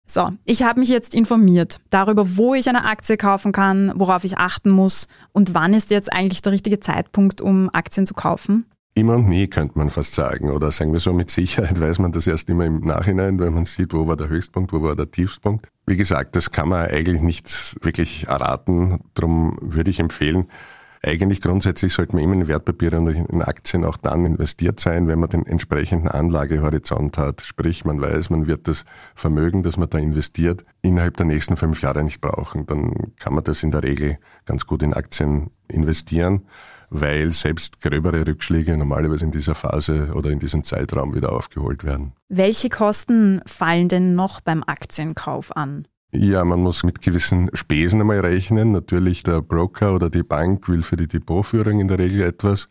So, 0.09 0.29
ich 0.45 0.63
habe 0.63 0.79
mich 0.79 0.87
jetzt 0.87 1.13
informiert 1.13 1.81
darüber, 1.89 2.37
wo 2.37 2.53
ich 2.53 2.69
eine 2.69 2.85
Aktie 2.85 3.17
kaufen 3.17 3.51
kann, 3.51 3.91
worauf 3.93 4.23
ich 4.23 4.37
achten 4.37 4.69
muss 4.69 5.07
und 5.33 5.53
wann 5.53 5.73
ist 5.73 5.91
jetzt 5.91 6.13
eigentlich 6.13 6.43
der 6.43 6.53
richtige 6.53 6.79
Zeitpunkt, 6.79 7.41
um 7.41 7.69
Aktien 7.73 8.07
zu 8.07 8.13
kaufen. 8.13 8.65
Immer 8.97 9.17
und 9.17 9.29
nie 9.29 9.47
könnte 9.47 9.77
man 9.77 9.91
fast 9.91 10.15
sagen. 10.15 10.49
Oder 10.49 10.71
sagen 10.71 10.91
wir 10.91 10.99
so, 10.99 11.13
mit 11.13 11.29
Sicherheit 11.29 11.79
weiß 11.79 11.99
man 11.99 12.11
das 12.11 12.25
erst 12.25 12.49
immer 12.49 12.65
im 12.65 12.79
Nachhinein, 12.79 13.37
wenn 13.39 13.53
man 13.53 13.65
sieht, 13.65 13.93
wo 13.93 14.07
war 14.07 14.17
der 14.17 14.27
Höchstpunkt, 14.27 14.73
wo 14.73 14.81
war 14.81 14.95
der 14.95 15.11
Tiefstpunkt. 15.11 15.67
Wie 15.85 15.95
gesagt, 15.95 16.35
das 16.35 16.49
kann 16.51 16.69
man 16.69 16.87
eigentlich 16.87 17.21
nicht 17.21 17.75
wirklich 17.85 18.25
erraten. 18.27 19.01
Darum 19.13 19.55
würde 19.61 19.91
ich 19.91 19.99
empfehlen, 19.99 20.47
eigentlich 21.03 21.41
grundsätzlich 21.41 21.93
sollte 21.93 22.15
man 22.15 22.23
immer 22.23 22.33
in 22.33 22.47
Wertpapiere 22.47 22.97
und 22.99 23.07
in 23.09 23.43
Aktien 23.43 23.85
auch 23.85 23.97
dann 23.97 24.25
investiert 24.25 24.79
sein, 24.79 25.07
wenn 25.07 25.19
man 25.19 25.29
den 25.29 25.45
entsprechenden 25.45 26.07
Anlagehorizont 26.07 27.19
hat. 27.19 27.41
Sprich, 27.41 27.85
man 27.85 28.01
weiß, 28.01 28.31
man 28.31 28.47
wird 28.47 28.67
das 28.67 28.83
Vermögen, 29.13 29.61
das 29.61 29.77
man 29.77 29.91
da 29.91 29.99
investiert, 29.99 30.65
innerhalb 30.81 31.15
der 31.17 31.27
nächsten 31.27 31.55
fünf 31.55 31.83
Jahre 31.83 32.03
nicht 32.03 32.19
brauchen. 32.19 32.65
Dann 32.65 33.13
kann 33.19 33.35
man 33.35 33.43
das 33.43 33.61
in 33.61 33.69
der 33.69 33.83
Regel 33.83 34.17
ganz 34.45 34.65
gut 34.65 34.81
in 34.81 34.95
Aktien 34.95 35.51
investieren 35.67 36.47
weil 36.89 37.33
selbst 37.33 37.81
gröbere 37.81 38.25
Rückschläge 38.25 38.77
normalerweise 38.77 39.25
in 39.25 39.31
dieser 39.31 39.55
Phase 39.55 40.11
oder 40.13 40.29
in 40.29 40.39
diesem 40.39 40.63
Zeitraum 40.63 41.13
wieder 41.15 41.33
aufgeholt 41.33 41.83
werden. 41.83 42.13
Welche 42.29 42.69
Kosten 42.69 43.41
fallen 43.45 43.89
denn 43.89 44.15
noch 44.15 44.41
beim 44.41 44.63
Aktienkauf 44.63 45.55
an? 45.55 45.87
Ja, 46.11 46.45
man 46.45 46.61
muss 46.61 46.83
mit 46.83 47.01
gewissen 47.01 47.49
Spesen 47.53 47.99
einmal 47.99 48.21
rechnen. 48.21 48.71
Natürlich 48.71 49.23
der 49.23 49.41
Broker 49.41 49.93
oder 49.93 50.09
die 50.09 50.23
Bank 50.23 50.69
will 50.69 50.83
für 50.83 50.95
die 50.95 51.07
Depotführung 51.07 51.81
in 51.81 51.89
der 51.89 51.99
Regel 51.99 52.21
etwas 52.21 52.69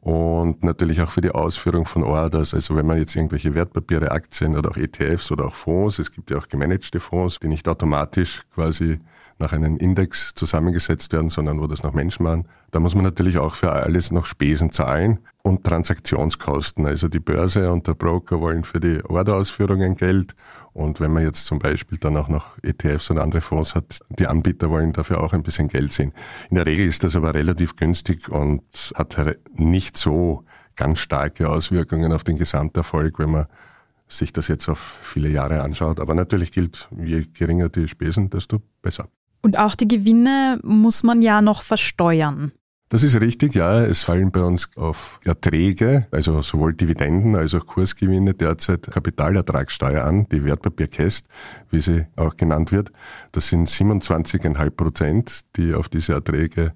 und 0.00 0.64
natürlich 0.64 1.02
auch 1.02 1.10
für 1.10 1.20
die 1.20 1.30
Ausführung 1.30 1.84
von 1.84 2.02
Orders. 2.02 2.54
Also 2.54 2.74
wenn 2.76 2.86
man 2.86 2.98
jetzt 2.98 3.14
irgendwelche 3.14 3.54
Wertpapiere, 3.54 4.10
Aktien 4.10 4.56
oder 4.56 4.70
auch 4.70 4.76
ETFs 4.76 5.30
oder 5.30 5.46
auch 5.46 5.54
Fonds, 5.54 5.98
es 5.98 6.10
gibt 6.10 6.30
ja 6.30 6.38
auch 6.38 6.48
gemanagte 6.48 7.00
Fonds, 7.00 7.38
die 7.38 7.48
nicht 7.48 7.68
automatisch 7.68 8.42
quasi 8.54 8.98
nach 9.40 9.52
einem 9.52 9.76
Index 9.76 10.34
zusammengesetzt 10.34 11.12
werden, 11.12 11.30
sondern 11.30 11.60
wo 11.60 11.66
das 11.66 11.82
noch 11.82 11.92
Menschen 11.92 12.24
waren. 12.24 12.46
Da 12.70 12.78
muss 12.78 12.94
man 12.94 13.04
natürlich 13.04 13.38
auch 13.38 13.54
für 13.54 13.72
alles 13.72 14.10
noch 14.10 14.26
Spesen 14.26 14.70
zahlen 14.70 15.18
und 15.42 15.64
Transaktionskosten. 15.64 16.86
Also 16.86 17.08
die 17.08 17.20
Börse 17.20 17.72
und 17.72 17.86
der 17.86 17.94
Broker 17.94 18.40
wollen 18.40 18.64
für 18.64 18.80
die 18.80 19.02
Orderausführungen 19.04 19.96
Geld. 19.96 20.34
Und 20.72 21.00
wenn 21.00 21.12
man 21.12 21.24
jetzt 21.24 21.46
zum 21.46 21.58
Beispiel 21.58 21.98
dann 21.98 22.16
auch 22.16 22.28
noch 22.28 22.58
ETFs 22.62 23.10
und 23.10 23.18
andere 23.18 23.40
Fonds 23.40 23.74
hat, 23.74 24.00
die 24.10 24.26
Anbieter 24.26 24.70
wollen 24.70 24.92
dafür 24.92 25.22
auch 25.22 25.32
ein 25.32 25.42
bisschen 25.42 25.68
Geld 25.68 25.92
sehen. 25.92 26.12
In 26.50 26.56
der 26.56 26.66
Regel 26.66 26.86
ist 26.86 27.02
das 27.02 27.16
aber 27.16 27.34
relativ 27.34 27.76
günstig 27.76 28.28
und 28.28 28.92
hat 28.94 29.16
nicht 29.54 29.96
so 29.96 30.44
ganz 30.76 31.00
starke 31.00 31.48
Auswirkungen 31.48 32.12
auf 32.12 32.24
den 32.24 32.36
Gesamterfolg, 32.36 33.18
wenn 33.18 33.30
man 33.30 33.46
sich 34.08 34.32
das 34.32 34.48
jetzt 34.48 34.68
auf 34.68 35.00
viele 35.02 35.28
Jahre 35.28 35.62
anschaut. 35.62 36.00
Aber 36.00 36.14
natürlich 36.14 36.52
gilt, 36.52 36.88
je 36.96 37.24
geringer 37.32 37.68
die 37.68 37.88
Spesen, 37.88 38.30
desto 38.30 38.60
besser. 38.82 39.08
Und 39.42 39.58
auch 39.58 39.74
die 39.74 39.88
Gewinne 39.88 40.60
muss 40.62 41.02
man 41.02 41.22
ja 41.22 41.40
noch 41.40 41.62
versteuern. 41.62 42.52
Das 42.90 43.04
ist 43.04 43.20
richtig, 43.20 43.54
ja. 43.54 43.84
Es 43.84 44.02
fallen 44.02 44.32
bei 44.32 44.42
uns 44.42 44.76
auf 44.76 45.20
Erträge, 45.24 46.08
also 46.10 46.42
sowohl 46.42 46.74
Dividenden 46.74 47.36
als 47.36 47.54
auch 47.54 47.64
Kursgewinne 47.64 48.34
derzeit 48.34 48.90
Kapitalertragssteuer 48.90 50.04
an, 50.04 50.26
die 50.30 50.44
Wertpapierkäst, 50.44 51.24
wie 51.70 51.80
sie 51.80 52.06
auch 52.16 52.36
genannt 52.36 52.72
wird. 52.72 52.90
Das 53.30 53.46
sind 53.46 53.68
27,5 53.68 54.70
Prozent, 54.70 55.40
die 55.54 55.72
auf 55.72 55.88
diese 55.88 56.14
Erträge 56.14 56.72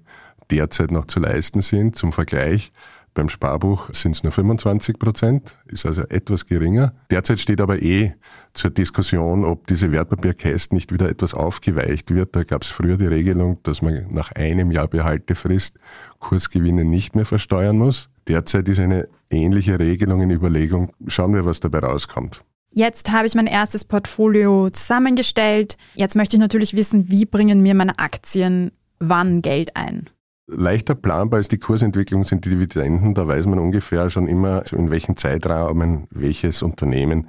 derzeit 0.49 0.91
noch 0.91 1.05
zu 1.05 1.19
leisten 1.19 1.61
sind. 1.61 1.97
Zum 1.97 2.13
Vergleich, 2.13 2.71
Beim 3.15 3.29
Sparbuch 3.29 3.89
sind 3.93 4.13
es 4.13 4.23
nur 4.23 4.33
25 4.33 4.99
Prozent, 4.99 5.57
ist 5.67 5.85
also 5.85 6.01
etwas 6.09 6.45
geringer. 6.45 6.93
Derzeit 7.09 7.39
steht 7.39 7.61
aber 7.61 7.81
eh 7.81 8.13
zur 8.53 8.71
Diskussion, 8.71 9.45
ob 9.45 9.67
diese 9.67 9.93
Wertpapierkästen 9.93 10.75
nicht 10.75 10.91
wieder 10.91 11.09
etwas 11.09 11.33
aufgeweicht 11.33 12.13
wird. 12.13 12.35
Da 12.35 12.43
gab 12.43 12.63
es 12.63 12.67
früher 12.67 12.97
die 12.97 13.07
Regelung, 13.07 13.57
dass 13.63 13.81
man 13.81 14.07
nach 14.11 14.33
einem 14.33 14.69
Jahr 14.69 14.89
Behaltefrist 14.89 15.79
Kursgewinne 16.19 16.83
nicht 16.83 17.15
mehr 17.15 17.25
versteuern 17.25 17.77
muss. 17.77 18.09
Derzeit 18.27 18.67
ist 18.67 18.79
eine 18.79 19.07
ähnliche 19.29 19.79
Regelung 19.79 20.21
in 20.21 20.31
Überlegung. 20.31 20.91
Schauen 21.07 21.33
wir, 21.33 21.45
was 21.45 21.61
dabei 21.61 21.79
rauskommt. 21.79 22.43
Jetzt 22.73 23.13
habe 23.13 23.27
ich 23.27 23.35
mein 23.35 23.47
erstes 23.47 23.85
Portfolio 23.85 24.69
zusammengestellt. 24.71 25.77
Jetzt 25.93 26.17
möchte 26.17 26.35
ich 26.35 26.41
natürlich 26.41 26.75
wissen, 26.75 27.09
wie 27.09 27.25
bringen 27.25 27.61
mir 27.61 27.75
meine 27.75 27.97
Aktien 27.97 28.73
wann 28.99 29.41
Geld 29.41 29.77
ein? 29.77 30.09
Leichter 30.47 30.93
planbar 30.93 31.39
ist 31.39 31.51
die 31.51 31.57
Kursentwicklung 31.57 32.23
sind 32.23 32.45
die 32.45 32.51
Dividenden. 32.51 33.15
Da 33.15 33.27
weiß 33.27 33.47
man 33.47 33.57
ungefähr 33.57 34.11
schon 34.11 34.27
immer, 34.27 34.63
in 34.71 34.91
welchen 34.91 35.17
Zeitrahmen 35.17 36.07
welches 36.11 36.61
Unternehmen 36.61 37.27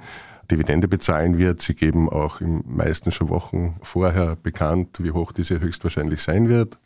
Dividende 0.51 0.87
bezahlen 0.87 1.39
wird. 1.39 1.61
Sie 1.61 1.73
geben 1.73 2.09
auch 2.09 2.41
im 2.41 2.63
meisten 2.67 3.11
schon 3.11 3.29
Wochen 3.29 3.77
vorher 3.81 4.35
bekannt, 4.35 4.99
wie 5.01 5.11
hoch 5.11 5.31
diese 5.31 5.59
höchstwahrscheinlich 5.59 6.21
sein 6.21 6.47
wird. 6.47 6.77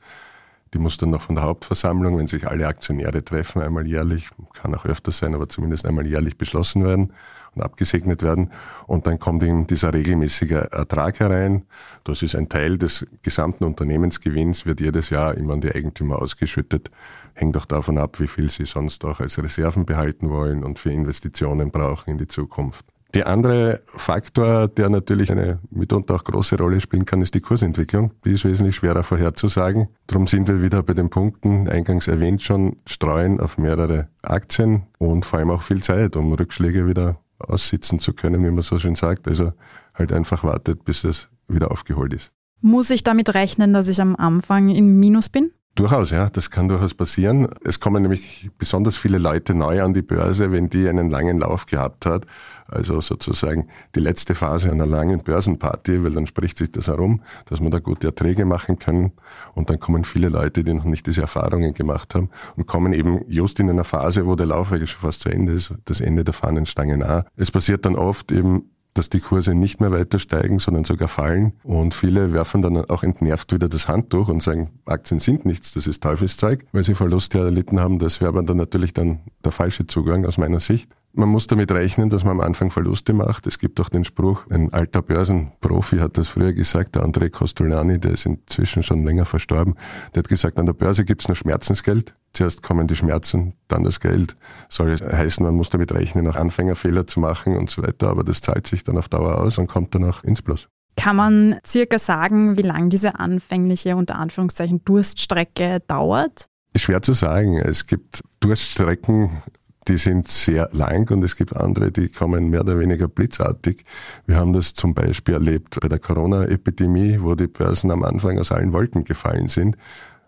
Die 0.74 0.80
muss 0.80 0.98
dann 0.98 1.10
noch 1.10 1.22
von 1.22 1.36
der 1.36 1.44
Hauptversammlung, 1.44 2.18
wenn 2.18 2.28
sich 2.28 2.48
alle 2.48 2.66
Aktionäre 2.66 3.26
treffen, 3.26 3.62
einmal 3.62 3.86
jährlich, 3.86 4.30
kann 4.54 4.74
auch 4.74 4.86
öfter 4.86 5.12
sein, 5.12 5.36
aber 5.36 5.50
zumindest 5.50 5.86
einmal 5.86 6.08
jährlich 6.08 6.38
beschlossen 6.38 6.86
werden 6.86 7.12
und 7.56 7.62
abgesegnet 7.62 8.24
werden. 8.24 8.52
Und 8.88 9.08
dann 9.08 9.20
kommt 9.20 9.44
eben 9.44 9.68
dieser 9.68 9.94
regelmäßige 9.94 10.52
Ertrag 10.72 11.20
herein. 11.20 11.64
Das 12.04 12.22
ist 12.22 12.36
ein 12.36 12.50
Teil 12.50 12.78
des 12.78 13.06
gesamten 13.22 13.64
Unternehmensgewinns, 13.64 14.66
wird 14.66 14.80
jedes 14.80 15.10
Jahr 15.10 15.36
immer 15.36 15.54
an 15.54 15.62
die 15.62 15.74
Eigentümer 15.74 16.22
ausgeschüttet. 16.22 16.92
Hängt 17.34 17.56
auch 17.58 17.66
davon 17.66 17.98
ab, 17.98 18.20
wie 18.20 18.28
viel 18.28 18.50
sie 18.50 18.66
sonst 18.66 19.04
auch 19.06 19.20
als 19.20 19.42
Reserven 19.42 19.86
behalten 19.86 20.30
wollen 20.30 20.64
und 20.64 20.80
für 20.80 20.92
Investitionen 20.92 21.72
brauchen 21.72 22.12
in 22.12 22.18
die 22.18 22.28
Zukunft. 22.28 22.86
Der 23.14 23.28
andere 23.28 23.82
Faktor, 23.88 24.70
der 24.70 24.90
natürlich 24.90 25.32
eine 25.32 25.60
mitunter 25.70 26.16
auch 26.16 26.24
große 26.24 26.58
Rolle 26.58 26.80
spielen 26.80 27.04
kann, 27.04 27.22
ist 27.22 27.34
die 27.34 27.42
Kursentwicklung. 27.42 28.14
Die 28.24 28.32
ist 28.32 28.46
wesentlich 28.46 28.78
schwerer 28.78 29.04
vorherzusagen. 29.04 29.90
Darum 30.08 30.28
sind 30.28 30.48
wir 30.48 30.62
wieder 30.62 30.82
bei 30.82 30.94
den 30.94 31.10
Punkten, 31.10 31.68
eingangs 31.68 32.08
erwähnt 32.08 32.42
schon, 32.42 32.78
streuen 32.86 33.42
auf 33.42 33.58
mehrere 33.58 34.08
Aktien 34.22 34.84
und 34.98 35.26
vor 35.26 35.40
allem 35.40 35.50
auch 35.50 35.62
viel 35.62 35.84
Zeit, 35.84 36.16
um 36.16 36.32
Rückschläge 36.32 36.88
wieder 36.88 37.18
aussitzen 37.50 38.00
zu 38.00 38.14
können, 38.14 38.44
wie 38.44 38.52
man 38.52 38.62
so 38.62 38.80
schön 38.80 38.96
sagt. 38.96 39.28
Also 39.28 39.54
halt 39.94 40.12
einfach 40.12 40.44
wartet, 40.44 40.84
bis 40.86 41.04
es 41.04 41.30
wieder 41.48 41.72
aufgeholt 41.72 42.14
ist. 42.14 42.32
Muss 42.62 42.90
ich 42.90 43.04
damit 43.04 43.34
rechnen, 43.34 43.74
dass 43.74 43.88
ich 43.88 44.00
am 44.00 44.16
Anfang 44.16 44.70
im 44.70 45.00
Minus 45.00 45.30
bin? 45.30 45.52
Durchaus, 45.76 46.12
ja, 46.12 46.30
das 46.30 46.52
kann 46.52 46.68
durchaus 46.68 46.94
passieren. 46.94 47.48
Es 47.64 47.80
kommen 47.80 48.02
nämlich 48.02 48.52
besonders 48.58 48.98
viele 48.98 49.18
Leute 49.18 49.54
neu 49.54 49.82
an 49.82 49.94
die 49.94 50.02
Börse, 50.02 50.52
wenn 50.52 50.70
die 50.70 50.88
einen 50.88 51.10
langen 51.10 51.40
Lauf 51.40 51.66
gehabt 51.66 52.06
hat. 52.06 52.26
Also 52.72 53.02
sozusagen 53.02 53.68
die 53.96 54.00
letzte 54.00 54.36
Phase 54.36 54.72
einer 54.72 54.86
langen 54.86 55.20
Börsenparty, 55.20 56.04
weil 56.04 56.14
dann 56.14 56.28
spricht 56.28 56.58
sich 56.58 56.72
das 56.72 56.88
herum, 56.88 57.22
dass 57.46 57.60
man 57.60 57.72
da 57.72 57.80
gute 57.80 58.08
Erträge 58.08 58.46
machen 58.46 58.80
kann. 58.80 59.12
Und 59.54 59.70
dann 59.70 59.80
kommen 59.80 60.06
viele 60.06 60.30
Leute, 60.30 60.64
die 60.64 60.74
noch 60.74 60.86
nicht 60.86 61.06
diese 61.08 61.22
Erfahrungen 61.22 61.74
gemacht 61.74 62.16
haben 62.16 62.30
und 62.56 62.68
kommen 62.68 62.94
eben 62.94 63.22
just 63.28 63.60
in 63.60 63.70
einer 63.70 63.84
Phase, 63.84 64.26
wo 64.26 64.36
der 64.36 64.48
Lauf 64.48 64.72
eigentlich 64.72 64.92
schon 64.92 65.02
fast 65.02 65.22
zu 65.22 65.30
Ende 65.30 65.54
ist, 65.54 65.74
das 65.86 66.02
Ende 66.02 66.24
der 66.24 66.34
Fahnenstange 66.34 66.98
nah. 66.98 67.26
Es 67.36 67.52
passiert 67.52 67.86
dann 67.86 67.96
oft 67.96 68.32
eben 68.32 68.72
dass 68.94 69.10
die 69.10 69.20
Kurse 69.20 69.56
nicht 69.56 69.80
mehr 69.80 69.92
weiter 69.92 70.20
steigen, 70.20 70.60
sondern 70.60 70.84
sogar 70.84 71.08
fallen. 71.08 71.54
Und 71.64 71.94
viele 71.94 72.34
werfen 72.34 72.62
dann 72.62 72.78
auch 72.78 73.04
entnervt 73.04 73.54
wieder 73.54 73.70
das 73.70 73.88
Handtuch 73.88 74.28
und 74.28 74.44
sagen, 74.44 74.70
Aktien 74.86 75.20
sind 75.20 75.46
nichts, 75.46 75.74
das 75.74 75.88
ist 75.88 76.04
Teufelszeug, 76.04 76.66
weil 76.72 76.84
sie 76.84 76.96
Verluste 76.96 77.40
erlitten 77.40 77.80
haben. 77.80 78.00
Das 78.00 78.20
wäre 78.20 78.30
aber 78.30 78.44
dann 78.44 78.58
natürlich 78.58 78.94
dann 78.94 79.20
der 79.44 79.52
falsche 79.52 79.88
Zugang 79.88 80.26
aus 80.26 80.38
meiner 80.38 80.60
Sicht. 80.60 80.92
Man 81.14 81.28
muss 81.28 81.48
damit 81.48 81.72
rechnen, 81.72 82.10
dass 82.10 82.24
man 82.24 82.40
am 82.40 82.42
Anfang 82.42 82.72
Verluste 82.72 83.12
macht. 83.14 83.46
Es 83.46 83.60
gibt 83.60 83.82
auch 83.82 83.90
den 83.90 84.06
Spruch, 84.06 84.46
ein 84.50 84.72
alter 84.72 85.02
Börsenprofi 85.02 85.98
hat 85.98 86.18
das 86.18 86.30
früher 86.30 86.54
gesagt, 86.54 86.96
der 86.96 87.04
André 87.04 87.30
Costolani, 87.30 88.00
der 88.00 88.12
ist 88.12 88.26
inzwischen 88.26 88.82
schon 88.82 89.04
länger 89.04 89.26
verstorben, 89.26 89.76
der 90.16 90.24
hat 90.24 90.30
gesagt, 90.30 90.58
an 90.58 90.68
der 90.68 90.74
Börse 90.74 91.04
gibt's 91.04 91.28
nur 91.28 91.36
Schmerzensgeld. 91.36 92.16
Zuerst 92.32 92.64
kommen 92.64 92.88
die 92.88 92.96
Schmerzen, 92.96 93.56
dann 93.68 93.84
das 93.84 94.00
Geld. 94.00 94.38
Soll 94.70 94.96
heißen, 94.96 95.46
man 95.46 95.56
muss 95.56 95.70
damit 95.70 95.92
rechnen, 95.94 96.28
auch 96.30 96.38
Anfängerfehler 96.38 97.06
zu 97.06 97.20
machen 97.20 97.58
und 97.58 97.70
so 97.70 97.84
weiter, 97.84 98.10
aber 98.10 98.24
das 98.24 98.40
zahlt 98.40 98.68
sich 98.68 98.86
dann 98.86 98.98
auf 98.98 99.10
Dauer 99.10 99.38
aus 99.38 99.58
und 99.58 99.68
kommt 99.68 99.94
dann 99.94 100.06
auch 100.06 100.24
ins 100.24 100.42
Plus. 100.42 100.70
Kann 100.96 101.18
man 101.18 101.60
circa 101.66 102.00
sagen, 102.00 102.56
wie 102.56 102.62
lang 102.62 102.90
diese 102.90 103.20
anfängliche 103.20 103.98
unter 103.98 104.16
Anführungszeichen 104.16 104.86
Durststrecke 104.86 105.82
dauert? 105.88 106.48
Ist 106.74 106.84
schwer 106.84 107.02
zu 107.02 107.12
sagen. 107.14 107.58
Es 107.58 107.86
gibt 107.86 108.24
Durststrecken, 108.40 109.42
die 109.88 109.98
sind 109.98 110.28
sehr 110.28 110.70
lang 110.74 111.10
und 111.12 111.24
es 111.24 111.36
gibt 111.36 111.56
andere, 111.56 111.92
die 111.92 112.08
kommen 112.10 112.50
mehr 112.50 112.62
oder 112.62 112.80
weniger 112.80 113.08
blitzartig. 113.08 113.84
Wir 114.26 114.36
haben 114.36 114.54
das 114.54 114.74
zum 114.74 114.94
Beispiel 114.94 115.34
erlebt 115.34 115.80
bei 115.82 115.88
der 115.88 116.00
Corona-Epidemie, 116.00 117.20
wo 117.22 117.36
die 117.36 117.48
Börsen 117.48 117.90
am 117.92 118.04
Anfang 118.04 118.38
aus 118.38 118.52
allen 118.52 118.74
Wolken 118.74 119.04
gefallen 119.04 119.48
sind. 119.48 119.78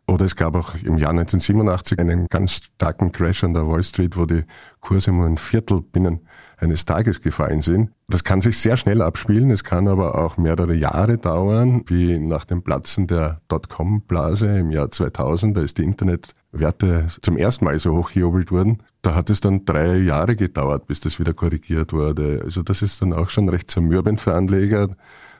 Oder 0.05 0.25
es 0.25 0.35
gab 0.35 0.55
auch 0.55 0.75
im 0.83 0.97
Jahr 0.97 1.11
1987 1.11 1.97
einen 1.97 2.27
ganz 2.27 2.63
starken 2.75 3.13
Crash 3.13 3.45
an 3.45 3.53
der 3.53 3.67
Wall 3.67 3.83
Street, 3.83 4.17
wo 4.17 4.25
die 4.25 4.43
Kurse 4.81 5.11
um 5.11 5.21
ein 5.21 5.37
Viertel 5.37 5.81
binnen 5.81 6.19
eines 6.57 6.83
Tages 6.83 7.21
gefallen 7.21 7.61
sind. 7.61 7.89
Das 8.09 8.25
kann 8.25 8.41
sich 8.41 8.57
sehr 8.57 8.75
schnell 8.75 9.01
abspielen, 9.01 9.49
es 9.49 9.63
kann 9.63 9.87
aber 9.87 10.15
auch 10.15 10.35
mehrere 10.35 10.75
Jahre 10.75 11.17
dauern, 11.17 11.83
wie 11.87 12.19
nach 12.19 12.43
dem 12.43 12.63
Platzen 12.63 13.07
der 13.07 13.39
Dotcom-Blase 13.47 14.59
im 14.59 14.71
Jahr 14.71 14.91
2000. 14.91 15.55
Da 15.55 15.61
ist 15.61 15.77
die 15.77 15.83
Internetwerte 15.83 17.07
zum 17.21 17.37
ersten 17.37 17.63
Mal 17.63 17.79
so 17.79 17.95
hochgejubelt 17.95 18.51
worden. 18.51 18.79
Da 19.03 19.15
hat 19.15 19.29
es 19.29 19.41
dann 19.41 19.65
drei 19.65 19.97
Jahre 19.97 20.37
gedauert, 20.37 20.87
bis 20.87 21.01
das 21.01 21.19
wieder 21.19 21.33
korrigiert 21.33 21.91
wurde. 21.91 22.41
Also 22.43 22.63
das 22.63 22.81
ist 22.81 23.01
dann 23.01 23.11
auch 23.11 23.29
schon 23.29 23.49
recht 23.49 23.69
zermürbend 23.69 24.21
für 24.21 24.33
Anleger. 24.33 24.87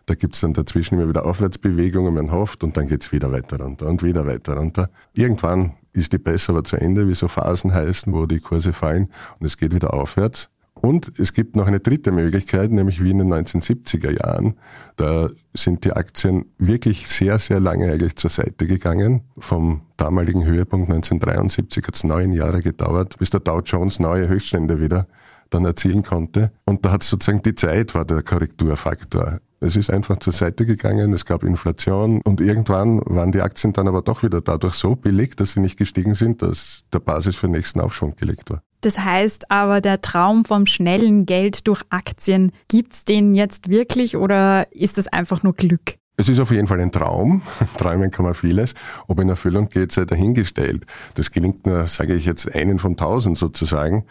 Da 0.06 0.15
gibt's 0.15 0.41
dann 0.41 0.54
dazwischen 0.54 0.99
immer 0.99 1.08
wieder 1.08 1.26
Aufwärtsbewegungen, 1.26 2.13
man 2.13 2.32
hofft, 2.32 2.65
und 2.65 2.76
dann 2.76 2.88
geht's 2.88 3.13
wieder 3.13 3.32
weiter 3.32 3.62
runter 3.62 3.88
und 3.88 4.04
wieder 4.04 4.28
weiter 4.28 4.58
runter. 4.58 4.89
Irgendwann 5.13 5.76
ist 5.93 6.12
die 6.12 6.17
Presse 6.17 6.52
aber 6.52 6.65
zu 6.65 6.76
Ende, 6.76 7.08
wie 7.08 7.15
so 7.15 7.30
Phasen 7.30 7.73
heißen, 7.73 8.12
wo 8.12 8.26
die 8.26 8.39
Kurse 8.39 8.73
fallen 8.73 9.10
und 9.39 9.45
es 9.45 9.56
geht 9.56 9.73
wieder 9.73 9.93
aufwärts. 9.93 10.49
Und 10.75 11.17
es 11.17 11.33
gibt 11.33 11.55
noch 11.55 11.67
eine 11.67 11.79
dritte 11.79 12.12
Möglichkeit, 12.12 12.71
nämlich 12.71 13.01
wie 13.01 13.12
in 13.12 13.19
den 13.19 13.33
1970er 13.33 14.12
Jahren. 14.12 14.55
Da 14.97 15.29
sind 15.53 15.86
die 15.86 15.93
Aktien 15.93 16.45
wirklich 16.57 17.07
sehr, 17.07 17.39
sehr 17.39 17.59
lange 17.59 17.91
eigentlich 17.91 18.15
zur 18.17 18.29
Seite 18.29 18.67
gegangen. 18.67 19.21
Vom 19.38 19.81
damaligen 19.97 20.43
Höhepunkt 20.43 20.89
1973 20.89 21.88
hat 21.88 21.95
es 21.95 22.03
neun 22.03 22.33
Jahre 22.33 22.62
gedauert, 22.62 23.17
bis 23.17 23.29
der 23.29 23.39
Dow 23.39 23.62
Jones 23.62 23.99
neue 23.99 24.27
Höchststände 24.27 24.81
wieder 24.81 25.07
dann 25.51 25.65
erzielen 25.65 26.03
konnte. 26.03 26.51
Und 26.65 26.86
da 26.86 26.91
hat 26.91 27.03
sozusagen 27.03 27.41
die 27.41 27.55
Zeit 27.55 27.95
war 27.95 28.05
der 28.05 28.23
Korrekturfaktor. 28.23 29.39
Es 29.59 29.77
ist 29.77 29.89
einfach 29.89 30.17
zur 30.19 30.33
Seite 30.33 30.65
gegangen, 30.65 31.13
es 31.13 31.23
gab 31.23 31.43
Inflation 31.43 32.19
und 32.25 32.41
irgendwann 32.41 32.99
waren 33.05 33.31
die 33.31 33.41
Aktien 33.41 33.71
dann 33.71 33.88
aber 33.88 34.01
doch 34.01 34.21
wieder 34.21 34.41
dadurch 34.41 34.73
so 34.73 34.97
billig, 34.97 35.38
dass 35.38 35.53
sie 35.53 35.62
nicht 35.62 35.77
gestiegen 35.77 36.15
sind, 36.15 36.41
dass 36.41 36.83
der 36.91 36.99
Basis 36.99 37.38
für 37.38 37.47
den 37.47 37.53
nächsten 37.53 37.79
Aufschwung 37.79 38.17
gelegt 38.17 38.49
war. 38.49 38.62
Das 38.84 39.00
heißt 39.00 39.50
aber, 39.50 39.80
der 39.80 40.02
Traum 40.02 40.43
vom 40.43 40.65
schnellen 40.65 41.26
Geld 41.26 41.67
durch 41.67 41.84
Aktien, 41.89 42.52
gibt's 42.67 43.06
den 43.06 43.34
jetzt 43.34 43.69
wirklich 43.69 44.17
oder 44.17 44.67
ist 44.72 44.98
das 44.98 45.08
einfach 45.08 45.41
nur 45.41 45.54
Glück? 45.54 45.96
Es 46.17 46.28
ist 46.28 46.39
auf 46.39 46.52
jeden 46.52 46.67
Fall 46.67 46.82
ein 46.82 46.91
Traum. 46.91 47.43
Träumen 47.78 48.12
kann 48.12 48.26
man 48.26 48.34
vieles. 48.34 48.74
Ob 49.08 49.22
in 49.22 49.30
Erfüllung 49.30 49.69
geht, 49.69 49.93
sei 49.93 50.04
dahingestellt. 50.04 50.86
Das 51.15 51.32
gelingt 51.32 51.65
nur, 51.65 51.88
sage 51.88 52.13
ich 52.13 52.26
jetzt, 52.26 52.54
einen 52.54 52.78
von 52.78 52.98
tausend 52.98 53.38
sozusagen. 53.38 54.04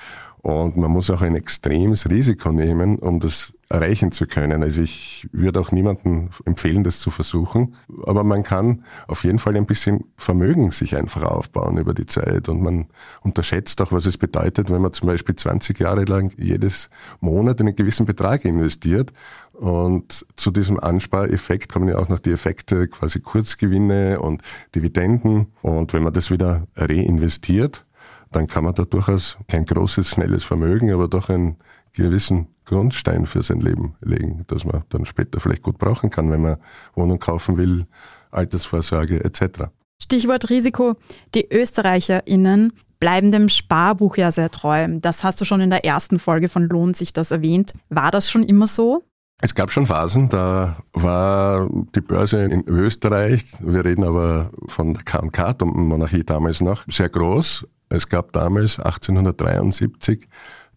Und 0.42 0.76
man 0.76 0.90
muss 0.90 1.08
auch 1.08 1.22
ein 1.22 1.36
extremes 1.36 2.10
Risiko 2.10 2.50
nehmen, 2.50 2.98
um 2.98 3.20
das 3.20 3.54
erreichen 3.68 4.10
zu 4.10 4.26
können. 4.26 4.64
Also 4.64 4.82
ich 4.82 5.28
würde 5.30 5.60
auch 5.60 5.70
niemandem 5.70 6.30
empfehlen, 6.44 6.82
das 6.82 6.98
zu 6.98 7.12
versuchen. 7.12 7.76
Aber 8.06 8.24
man 8.24 8.42
kann 8.42 8.84
auf 9.06 9.22
jeden 9.22 9.38
Fall 9.38 9.56
ein 9.56 9.66
bisschen 9.66 10.04
Vermögen 10.16 10.72
sich 10.72 10.96
einfach 10.96 11.22
aufbauen 11.22 11.78
über 11.78 11.94
die 11.94 12.06
Zeit. 12.06 12.48
Und 12.48 12.60
man 12.60 12.86
unterschätzt 13.20 13.80
auch, 13.80 13.92
was 13.92 14.04
es 14.06 14.18
bedeutet, 14.18 14.68
wenn 14.68 14.82
man 14.82 14.92
zum 14.92 15.06
Beispiel 15.06 15.36
20 15.36 15.78
Jahre 15.78 16.04
lang 16.04 16.34
jedes 16.36 16.90
Monat 17.20 17.60
einen 17.60 17.76
gewissen 17.76 18.04
Betrag 18.04 18.44
investiert. 18.44 19.12
Und 19.52 20.26
zu 20.34 20.50
diesem 20.50 20.80
Anspareffekt 20.80 21.72
kommen 21.72 21.88
ja 21.88 21.98
auch 21.98 22.08
noch 22.08 22.18
die 22.18 22.32
Effekte, 22.32 22.88
quasi 22.88 23.20
Kurzgewinne 23.20 24.18
und 24.18 24.42
Dividenden. 24.74 25.52
Und 25.62 25.92
wenn 25.92 26.02
man 26.02 26.12
das 26.12 26.32
wieder 26.32 26.66
reinvestiert, 26.74 27.84
dann 28.32 28.46
kann 28.46 28.64
man 28.64 28.74
da 28.74 28.84
durchaus 28.84 29.36
kein 29.48 29.64
großes, 29.64 30.08
schnelles 30.08 30.44
Vermögen, 30.44 30.92
aber 30.92 31.08
doch 31.08 31.28
einen 31.28 31.56
gewissen 31.92 32.48
Grundstein 32.64 33.26
für 33.26 33.42
sein 33.42 33.60
Leben 33.60 33.94
legen, 34.00 34.44
dass 34.46 34.64
man 34.64 34.84
dann 34.88 35.04
später 35.04 35.40
vielleicht 35.40 35.62
gut 35.62 35.78
brauchen 35.78 36.10
kann, 36.10 36.30
wenn 36.30 36.42
man 36.42 36.56
Wohnung 36.94 37.18
kaufen 37.18 37.56
will, 37.56 37.86
Altersvorsorge 38.30 39.24
etc. 39.24 39.64
Stichwort 40.00 40.50
Risiko. 40.50 40.96
Die 41.34 41.46
ÖsterreicherInnen 41.52 42.72
bleiben 42.98 43.32
dem 43.32 43.48
Sparbuch 43.48 44.16
ja 44.16 44.30
sehr 44.30 44.50
treu. 44.50 44.86
Das 45.00 45.24
hast 45.24 45.40
du 45.40 45.44
schon 45.44 45.60
in 45.60 45.70
der 45.70 45.84
ersten 45.84 46.18
Folge 46.18 46.48
von 46.48 46.68
Lohnt 46.68 46.96
sich 46.96 47.12
das 47.12 47.30
erwähnt. 47.30 47.74
War 47.88 48.10
das 48.10 48.30
schon 48.30 48.44
immer 48.44 48.66
so? 48.66 49.04
Es 49.44 49.56
gab 49.56 49.72
schon 49.72 49.88
Phasen, 49.88 50.28
da 50.28 50.76
war 50.92 51.68
die 51.96 52.00
Börse 52.00 52.44
in 52.44 52.62
Österreich, 52.68 53.44
wir 53.58 53.84
reden 53.84 54.04
aber 54.04 54.52
von 54.68 54.94
der 54.94 55.02
KMK-Monarchie 55.02 56.22
damals 56.22 56.60
noch, 56.60 56.84
sehr 56.86 57.08
groß. 57.08 57.66
Es 57.92 58.08
gab 58.08 58.32
damals 58.32 58.78
1873 58.78 60.26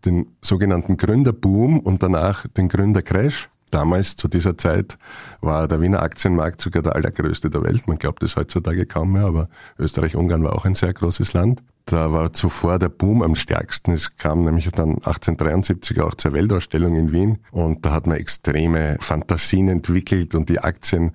den 0.04 0.28
sogenannten 0.42 0.98
Gründerboom 0.98 1.80
und 1.80 2.04
danach 2.04 2.46
den 2.48 2.68
Gründercrash. 2.68 3.50
Damals, 3.72 4.16
zu 4.16 4.28
dieser 4.28 4.58
Zeit, 4.58 4.98
war 5.42 5.68
der 5.68 5.82
Wiener 5.82 6.02
Aktienmarkt 6.02 6.62
sogar 6.62 6.84
der 6.84 6.96
allergrößte 6.96 7.50
der 7.50 7.64
Welt. 7.64 7.88
Man 7.88 7.98
glaubt 7.98 8.22
es 8.24 8.36
heutzutage 8.36 8.86
kaum 8.86 9.14
mehr, 9.14 9.26
aber 9.26 9.50
Österreich-Ungarn 9.80 10.44
war 10.44 10.54
auch 10.54 10.66
ein 10.66 10.76
sehr 10.76 10.94
großes 10.94 11.34
Land. 11.34 11.64
Da 11.86 12.12
war 12.12 12.34
zuvor 12.34 12.80
der 12.80 12.90
Boom 12.90 13.22
am 13.22 13.36
stärksten. 13.36 13.94
Es 13.94 14.18
kam 14.18 14.44
nämlich 14.44 14.70
dann 14.72 14.96
1873 14.96 16.02
auch 16.02 16.16
zur 16.16 16.34
Weltausstellung 16.34 16.96
in 16.96 17.12
Wien 17.12 17.40
und 17.52 17.86
da 17.86 17.92
hat 17.92 18.08
man 18.08 18.18
extreme 18.18 18.98
Fantasien 19.00 19.68
entwickelt 19.68 20.36
und 20.36 20.50
die 20.50 20.60
Aktien 20.60 21.12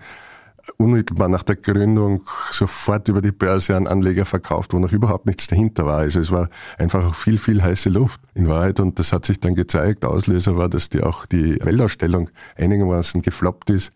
unmittelbar 0.77 1.29
nach 1.29 1.43
der 1.43 1.57
Gründung 1.57 2.23
sofort 2.51 3.09
über 3.09 3.23
die 3.23 3.33
Börse 3.33 3.77
an 3.77 3.87
Anleger 3.87 4.25
verkauft, 4.25 4.73
wo 4.73 4.79
noch 4.79 4.93
überhaupt 4.93 5.27
nichts 5.27 5.47
dahinter 5.47 5.87
war. 5.87 5.99
Also 5.99 6.21
es 6.21 6.31
war 6.31 6.49
einfach 6.79 7.15
viel, 7.15 7.39
viel 7.39 7.63
heiße 7.63 7.89
Luft 7.89 8.21
in 8.35 8.49
Wahrheit 8.49 8.81
und 8.81 8.99
das 8.99 9.13
hat 9.13 9.25
sich 9.25 9.41
dann 9.41 9.55
gezeigt. 9.55 10.05
Auslöser 10.05 10.57
war, 10.57 10.69
dass 10.69 10.89
die 10.89 11.03
auch 11.03 11.27
die 11.27 11.59
Weltausstellung 11.65 12.31
einigermaßen 12.57 13.23
gefloppt 13.23 13.71
ist. 13.71 13.93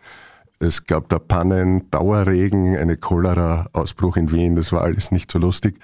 Es 0.59 0.87
gab 0.87 1.09
da 1.09 1.19
Pannen, 1.19 1.91
Dauerregen, 1.91 2.77
eine 2.77 2.97
Cholera-Ausbruch 2.97 4.17
in 4.17 4.31
Wien. 4.31 4.57
Das 4.57 4.73
war 4.73 4.83
alles 4.83 5.11
nicht 5.11 5.31
so 5.31 5.39
lustig. 5.39 5.79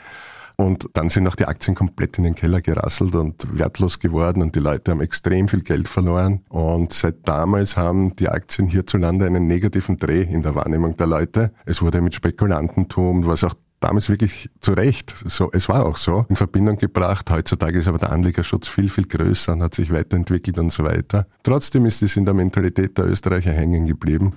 Und 0.60 0.90
dann 0.92 1.08
sind 1.08 1.26
auch 1.26 1.36
die 1.36 1.46
Aktien 1.46 1.74
komplett 1.74 2.18
in 2.18 2.24
den 2.24 2.34
Keller 2.34 2.60
gerasselt 2.60 3.14
und 3.14 3.46
wertlos 3.50 3.98
geworden 3.98 4.42
und 4.42 4.54
die 4.54 4.60
Leute 4.60 4.90
haben 4.90 5.00
extrem 5.00 5.48
viel 5.48 5.62
Geld 5.62 5.88
verloren. 5.88 6.44
Und 6.50 6.92
seit 6.92 7.26
damals 7.26 7.78
haben 7.78 8.14
die 8.16 8.28
Aktien 8.28 8.68
hierzulande 8.68 9.24
einen 9.24 9.46
negativen 9.46 9.96
Dreh 9.96 10.20
in 10.20 10.42
der 10.42 10.54
Wahrnehmung 10.54 10.98
der 10.98 11.06
Leute. 11.06 11.52
Es 11.64 11.80
wurde 11.80 12.02
mit 12.02 12.14
Spekulantentum, 12.14 13.26
was 13.26 13.42
auch 13.42 13.54
damals 13.80 14.10
wirklich 14.10 14.50
zu 14.60 14.72
Recht, 14.72 15.14
so, 15.26 15.48
es 15.50 15.66
war 15.70 15.86
auch 15.86 15.96
so, 15.96 16.26
in 16.28 16.36
Verbindung 16.36 16.76
gebracht. 16.76 17.30
Heutzutage 17.30 17.78
ist 17.78 17.88
aber 17.88 17.96
der 17.96 18.12
Anlegerschutz 18.12 18.68
viel, 18.68 18.90
viel 18.90 19.06
größer 19.06 19.54
und 19.54 19.62
hat 19.62 19.74
sich 19.74 19.90
weiterentwickelt 19.90 20.58
und 20.58 20.74
so 20.74 20.84
weiter. 20.84 21.26
Trotzdem 21.42 21.86
ist 21.86 22.02
es 22.02 22.18
in 22.18 22.26
der 22.26 22.34
Mentalität 22.34 22.98
der 22.98 23.06
Österreicher 23.06 23.52
hängen 23.52 23.86
geblieben. 23.86 24.34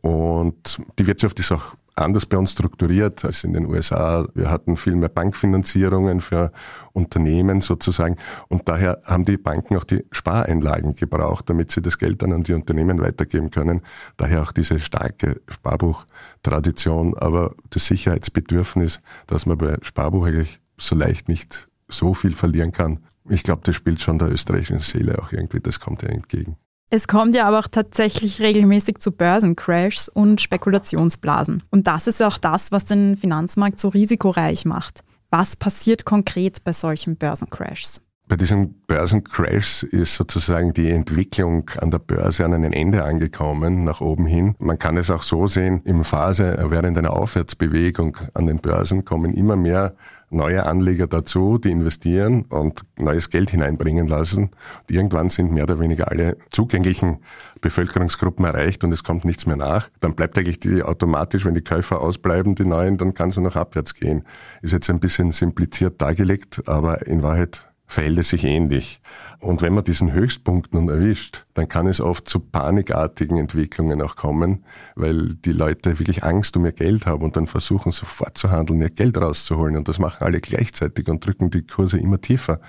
Und 0.00 0.80
die 0.98 1.06
Wirtschaft 1.06 1.38
ist 1.38 1.52
auch 1.52 1.76
anders 1.96 2.26
bei 2.26 2.36
uns 2.36 2.52
strukturiert 2.52 3.24
als 3.24 3.44
in 3.44 3.52
den 3.52 3.66
USA. 3.66 4.26
Wir 4.34 4.50
hatten 4.50 4.76
viel 4.76 4.96
mehr 4.96 5.08
Bankfinanzierungen 5.08 6.20
für 6.20 6.52
Unternehmen 6.92 7.60
sozusagen 7.60 8.16
und 8.48 8.68
daher 8.68 9.00
haben 9.04 9.24
die 9.24 9.38
Banken 9.38 9.76
auch 9.76 9.84
die 9.84 10.04
Spareinlagen 10.12 10.94
gebraucht, 10.94 11.48
damit 11.48 11.70
sie 11.70 11.82
das 11.82 11.98
Geld 11.98 12.22
dann 12.22 12.32
an 12.32 12.42
die 12.42 12.52
Unternehmen 12.52 13.00
weitergeben 13.00 13.50
können. 13.50 13.80
Daher 14.16 14.42
auch 14.42 14.52
diese 14.52 14.78
starke 14.78 15.40
Sparbuchtradition, 15.48 17.16
aber 17.16 17.54
das 17.70 17.86
Sicherheitsbedürfnis, 17.86 19.00
dass 19.26 19.46
man 19.46 19.58
bei 19.58 19.76
Sparbuch 19.82 20.26
eigentlich 20.26 20.60
so 20.78 20.94
leicht 20.94 21.28
nicht 21.28 21.68
so 21.88 22.14
viel 22.14 22.34
verlieren 22.34 22.72
kann. 22.72 23.00
Ich 23.28 23.42
glaube, 23.42 23.62
das 23.64 23.74
spielt 23.74 24.00
schon 24.00 24.18
der 24.18 24.30
österreichischen 24.30 24.80
Seele 24.80 25.18
auch 25.18 25.32
irgendwie, 25.32 25.60
das 25.60 25.80
kommt 25.80 26.02
ja 26.02 26.10
entgegen. 26.10 26.56
Es 26.88 27.08
kommt 27.08 27.34
ja 27.34 27.48
aber 27.48 27.58
auch 27.58 27.66
tatsächlich 27.68 28.40
regelmäßig 28.40 28.98
zu 28.98 29.10
Börsencrashs 29.10 30.08
und 30.08 30.40
Spekulationsblasen. 30.40 31.64
Und 31.70 31.88
das 31.88 32.06
ist 32.06 32.22
auch 32.22 32.38
das, 32.38 32.70
was 32.70 32.84
den 32.84 33.16
Finanzmarkt 33.16 33.80
so 33.80 33.88
risikoreich 33.88 34.64
macht. 34.64 35.02
Was 35.30 35.56
passiert 35.56 36.04
konkret 36.04 36.62
bei 36.62 36.72
solchen 36.72 37.16
Börsencrashs? 37.16 38.02
Bei 38.28 38.36
diesen 38.36 38.82
Börsencrashs 38.86 39.82
ist 39.84 40.14
sozusagen 40.14 40.72
die 40.72 40.90
Entwicklung 40.90 41.70
an 41.80 41.90
der 41.90 41.98
Börse 41.98 42.44
an 42.44 42.54
ein 42.54 42.72
Ende 42.72 43.04
angekommen, 43.04 43.84
nach 43.84 44.00
oben 44.00 44.26
hin. 44.26 44.54
Man 44.58 44.78
kann 44.78 44.96
es 44.96 45.10
auch 45.10 45.22
so 45.22 45.46
sehen, 45.48 45.80
im 45.84 46.04
Phase 46.04 46.56
während 46.68 46.98
einer 46.98 47.12
Aufwärtsbewegung 47.12 48.16
an 48.34 48.46
den 48.46 48.58
Börsen 48.58 49.04
kommen 49.04 49.32
immer 49.32 49.54
mehr 49.54 49.94
neue 50.30 50.66
Anleger 50.66 51.06
dazu, 51.06 51.58
die 51.58 51.70
investieren 51.70 52.42
und 52.48 52.84
neues 52.98 53.30
Geld 53.30 53.50
hineinbringen 53.50 54.08
lassen. 54.08 54.44
Und 54.44 54.90
irgendwann 54.90 55.30
sind 55.30 55.52
mehr 55.52 55.64
oder 55.64 55.78
weniger 55.78 56.10
alle 56.10 56.36
zugänglichen 56.50 57.18
Bevölkerungsgruppen 57.60 58.44
erreicht 58.44 58.84
und 58.84 58.92
es 58.92 59.04
kommt 59.04 59.24
nichts 59.24 59.46
mehr 59.46 59.56
nach. 59.56 59.88
Dann 60.00 60.14
bleibt 60.14 60.38
eigentlich 60.38 60.60
die 60.60 60.82
automatisch, 60.82 61.44
wenn 61.44 61.54
die 61.54 61.64
Käufer 61.64 62.00
ausbleiben, 62.00 62.54
die 62.54 62.64
neuen, 62.64 62.98
dann 62.98 63.14
kann 63.14 63.30
es 63.30 63.36
noch 63.36 63.56
abwärts 63.56 63.94
gehen. 63.94 64.24
Ist 64.62 64.72
jetzt 64.72 64.90
ein 64.90 65.00
bisschen 65.00 65.32
simpliziert 65.32 66.00
dargelegt, 66.00 66.68
aber 66.68 67.06
in 67.06 67.22
Wahrheit 67.22 67.65
verhält 67.86 68.18
es 68.18 68.30
sich 68.30 68.44
ähnlich. 68.44 69.00
Und 69.38 69.62
wenn 69.62 69.74
man 69.74 69.84
diesen 69.84 70.12
Höchstpunkt 70.12 70.74
nun 70.74 70.88
erwischt, 70.88 71.46
dann 71.54 71.68
kann 71.68 71.86
es 71.86 72.00
oft 72.00 72.28
zu 72.28 72.40
panikartigen 72.40 73.36
Entwicklungen 73.36 74.00
auch 74.02 74.16
kommen, 74.16 74.64
weil 74.94 75.34
die 75.34 75.52
Leute 75.52 75.98
wirklich 75.98 76.24
Angst 76.24 76.56
um 76.56 76.64
ihr 76.64 76.72
Geld 76.72 77.06
haben 77.06 77.22
und 77.22 77.36
dann 77.36 77.46
versuchen 77.46 77.92
sofort 77.92 78.38
zu 78.38 78.50
handeln, 78.50 78.80
ihr 78.80 78.90
Geld 78.90 79.18
rauszuholen. 79.18 79.76
Und 79.76 79.88
das 79.88 79.98
machen 79.98 80.24
alle 80.24 80.40
gleichzeitig 80.40 81.08
und 81.08 81.24
drücken 81.24 81.50
die 81.50 81.66
Kurse 81.66 81.98
immer 81.98 82.20
tiefer. 82.20 82.60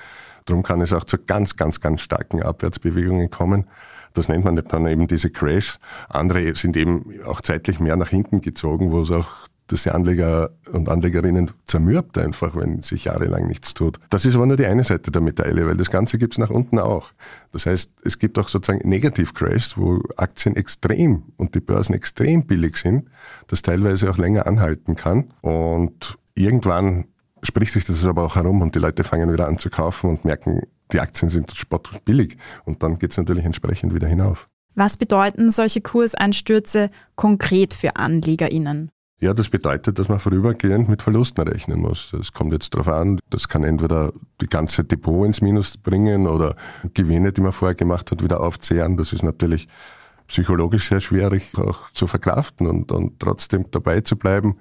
Darum 0.45 0.63
kann 0.63 0.81
es 0.81 0.93
auch 0.93 1.03
zu 1.03 1.17
ganz, 1.17 1.55
ganz, 1.55 1.79
ganz 1.81 2.01
starken 2.01 2.41
Abwärtsbewegungen 2.41 3.29
kommen. 3.29 3.65
Das 4.13 4.29
nennt 4.29 4.45
man 4.45 4.55
dann 4.55 4.87
eben 4.87 5.07
diese 5.07 5.29
Crashs. 5.29 5.79
Andere 6.09 6.55
sind 6.55 6.75
eben 6.77 7.21
auch 7.25 7.41
zeitlich 7.41 7.79
mehr 7.79 7.95
nach 7.95 8.09
hinten 8.09 8.41
gezogen, 8.41 8.91
wo 8.91 9.01
es 9.01 9.11
auch 9.11 9.27
dass 9.67 9.83
die 9.83 9.91
Anleger 9.91 10.51
und 10.71 10.89
Anlegerinnen 10.89 11.51
zermürbt 11.65 12.17
einfach, 12.17 12.55
wenn 12.55 12.81
sich 12.81 13.05
jahrelang 13.05 13.47
nichts 13.47 13.73
tut. 13.73 13.99
Das 14.09 14.25
ist 14.25 14.35
aber 14.35 14.45
nur 14.45 14.57
die 14.57 14.65
eine 14.65 14.83
Seite 14.83 15.11
der 15.11 15.21
Medaille, 15.21 15.67
weil 15.67 15.77
das 15.77 15.91
Ganze 15.91 16.17
gibt's 16.17 16.37
nach 16.37 16.49
unten 16.49 16.79
auch. 16.79 17.11
Das 17.51 17.65
heißt, 17.65 17.91
es 18.03 18.19
gibt 18.19 18.39
auch 18.39 18.49
sozusagen 18.49 18.87
Negativ-Crashs, 18.87 19.77
wo 19.77 20.01
Aktien 20.15 20.55
extrem 20.55 21.23
und 21.37 21.55
die 21.55 21.59
Börsen 21.59 21.93
extrem 21.93 22.45
billig 22.45 22.77
sind, 22.77 23.09
das 23.47 23.61
teilweise 23.61 24.09
auch 24.09 24.17
länger 24.17 24.47
anhalten 24.47 24.95
kann. 24.95 25.33
Und 25.41 26.17
irgendwann 26.35 27.05
spricht 27.43 27.73
sich 27.73 27.85
das 27.85 28.05
aber 28.05 28.23
auch 28.23 28.35
herum 28.35 28.61
und 28.61 28.75
die 28.75 28.79
Leute 28.79 29.03
fangen 29.03 29.31
wieder 29.31 29.47
an 29.47 29.57
zu 29.57 29.69
kaufen 29.69 30.09
und 30.09 30.25
merken, 30.25 30.61
die 30.91 30.99
Aktien 30.99 31.29
sind 31.29 31.55
spottbillig 31.55 32.37
und 32.65 32.81
dann 32.83 32.97
geht's 32.97 33.17
natürlich 33.17 33.45
entsprechend 33.45 33.93
wieder 33.93 34.07
hinauf. 34.07 34.47
Was 34.75 34.95
bedeuten 34.95 35.49
solche 35.49 35.81
Kurseinstürze 35.81 36.91
konkret 37.15 37.73
für 37.73 37.95
AnlegerInnen? 37.95 38.89
Ja, 39.19 39.33
das 39.33 39.49
bedeutet, 39.49 39.97
dass 39.97 40.09
man 40.09 40.19
vorübergehend 40.19 40.89
mit 40.89 41.01
Verlusten 41.01 41.47
rechnen 41.47 41.81
muss. 41.81 42.09
Das 42.11 42.33
kommt 42.33 42.53
jetzt 42.53 42.75
darauf 42.75 42.87
an, 42.87 43.19
das 43.31 43.47
kann 43.47 43.63
entweder 43.63 44.13
die 44.41 44.45
ganze 44.45 44.83
Depot 44.83 45.25
ins 45.25 45.41
Minus 45.41 45.75
bringen 45.77 46.27
oder 46.27 46.55
Gewinne, 46.93 47.33
die 47.33 47.41
man 47.41 47.51
vorher 47.51 47.73
gemacht 47.73 48.11
hat, 48.11 48.21
wieder 48.21 48.41
aufzehren. 48.41 48.95
Das 48.95 49.13
ist 49.13 49.23
natürlich 49.23 49.67
psychologisch 50.27 50.89
sehr 50.89 51.01
schwierig 51.01 51.57
auch 51.57 51.91
zu 51.93 52.05
verkraften 52.05 52.67
und, 52.67 52.91
und 52.91 53.19
trotzdem 53.19 53.65
dabei 53.71 54.01
zu 54.01 54.17
bleiben 54.17 54.57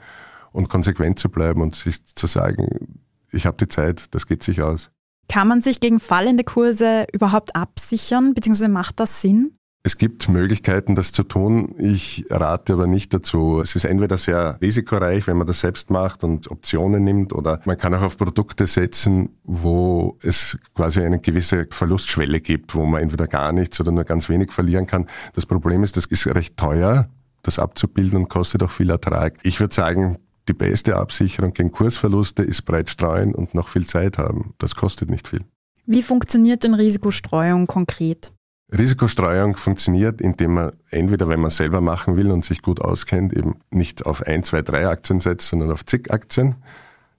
und 0.52 0.70
konsequent 0.70 1.18
zu 1.18 1.28
bleiben 1.28 1.60
und 1.60 1.74
sich 1.74 2.06
zu 2.06 2.26
sagen, 2.26 3.00
ich 3.30 3.44
habe 3.44 3.58
die 3.58 3.68
Zeit, 3.68 4.14
das 4.14 4.26
geht 4.26 4.42
sich 4.42 4.62
aus. 4.62 4.90
Kann 5.28 5.48
man 5.48 5.60
sich 5.60 5.80
gegen 5.80 6.00
fallende 6.00 6.44
Kurse 6.44 7.06
überhaupt 7.12 7.54
absichern, 7.54 8.32
beziehungsweise 8.32 8.68
macht 8.68 9.00
das 9.00 9.20
Sinn? 9.20 9.55
Es 9.86 9.98
gibt 9.98 10.28
Möglichkeiten, 10.28 10.96
das 10.96 11.12
zu 11.12 11.22
tun. 11.22 11.76
Ich 11.78 12.26
rate 12.28 12.72
aber 12.72 12.88
nicht 12.88 13.14
dazu. 13.14 13.60
Es 13.60 13.76
ist 13.76 13.84
entweder 13.84 14.18
sehr 14.18 14.58
risikoreich, 14.60 15.28
wenn 15.28 15.36
man 15.36 15.46
das 15.46 15.60
selbst 15.60 15.90
macht 15.90 16.24
und 16.24 16.50
Optionen 16.50 17.04
nimmt, 17.04 17.32
oder 17.32 17.60
man 17.66 17.78
kann 17.78 17.94
auch 17.94 18.02
auf 18.02 18.16
Produkte 18.16 18.66
setzen, 18.66 19.28
wo 19.44 20.18
es 20.22 20.58
quasi 20.74 21.02
eine 21.02 21.20
gewisse 21.20 21.68
Verlustschwelle 21.70 22.40
gibt, 22.40 22.74
wo 22.74 22.84
man 22.84 23.00
entweder 23.00 23.28
gar 23.28 23.52
nichts 23.52 23.78
oder 23.78 23.92
nur 23.92 24.02
ganz 24.02 24.28
wenig 24.28 24.50
verlieren 24.50 24.88
kann. 24.88 25.06
Das 25.34 25.46
Problem 25.46 25.84
ist, 25.84 25.96
das 25.96 26.06
ist 26.06 26.26
recht 26.26 26.56
teuer, 26.56 27.08
das 27.44 27.60
abzubilden 27.60 28.18
und 28.18 28.28
kostet 28.28 28.64
auch 28.64 28.72
viel 28.72 28.90
Ertrag. 28.90 29.38
Ich 29.44 29.60
würde 29.60 29.72
sagen, 29.72 30.16
die 30.48 30.54
beste 30.54 30.96
Absicherung 30.96 31.52
gegen 31.52 31.70
Kursverluste 31.70 32.42
ist 32.42 32.62
breit 32.62 32.90
streuen 32.90 33.36
und 33.36 33.54
noch 33.54 33.68
viel 33.68 33.86
Zeit 33.86 34.18
haben. 34.18 34.52
Das 34.58 34.74
kostet 34.74 35.10
nicht 35.10 35.28
viel. 35.28 35.44
Wie 35.86 36.02
funktioniert 36.02 36.64
denn 36.64 36.74
Risikostreuung 36.74 37.68
konkret? 37.68 38.32
Risikostreuung 38.72 39.56
funktioniert, 39.56 40.20
indem 40.20 40.54
man 40.54 40.72
entweder, 40.90 41.28
wenn 41.28 41.40
man 41.40 41.50
selber 41.50 41.80
machen 41.80 42.16
will 42.16 42.32
und 42.32 42.44
sich 42.44 42.62
gut 42.62 42.80
auskennt, 42.80 43.32
eben 43.32 43.60
nicht 43.70 44.06
auf 44.06 44.22
ein, 44.22 44.42
zwei, 44.42 44.62
drei 44.62 44.88
Aktien 44.88 45.20
setzt, 45.20 45.48
sondern 45.48 45.70
auf 45.70 45.84
zig 45.84 46.12
Aktien, 46.12 46.56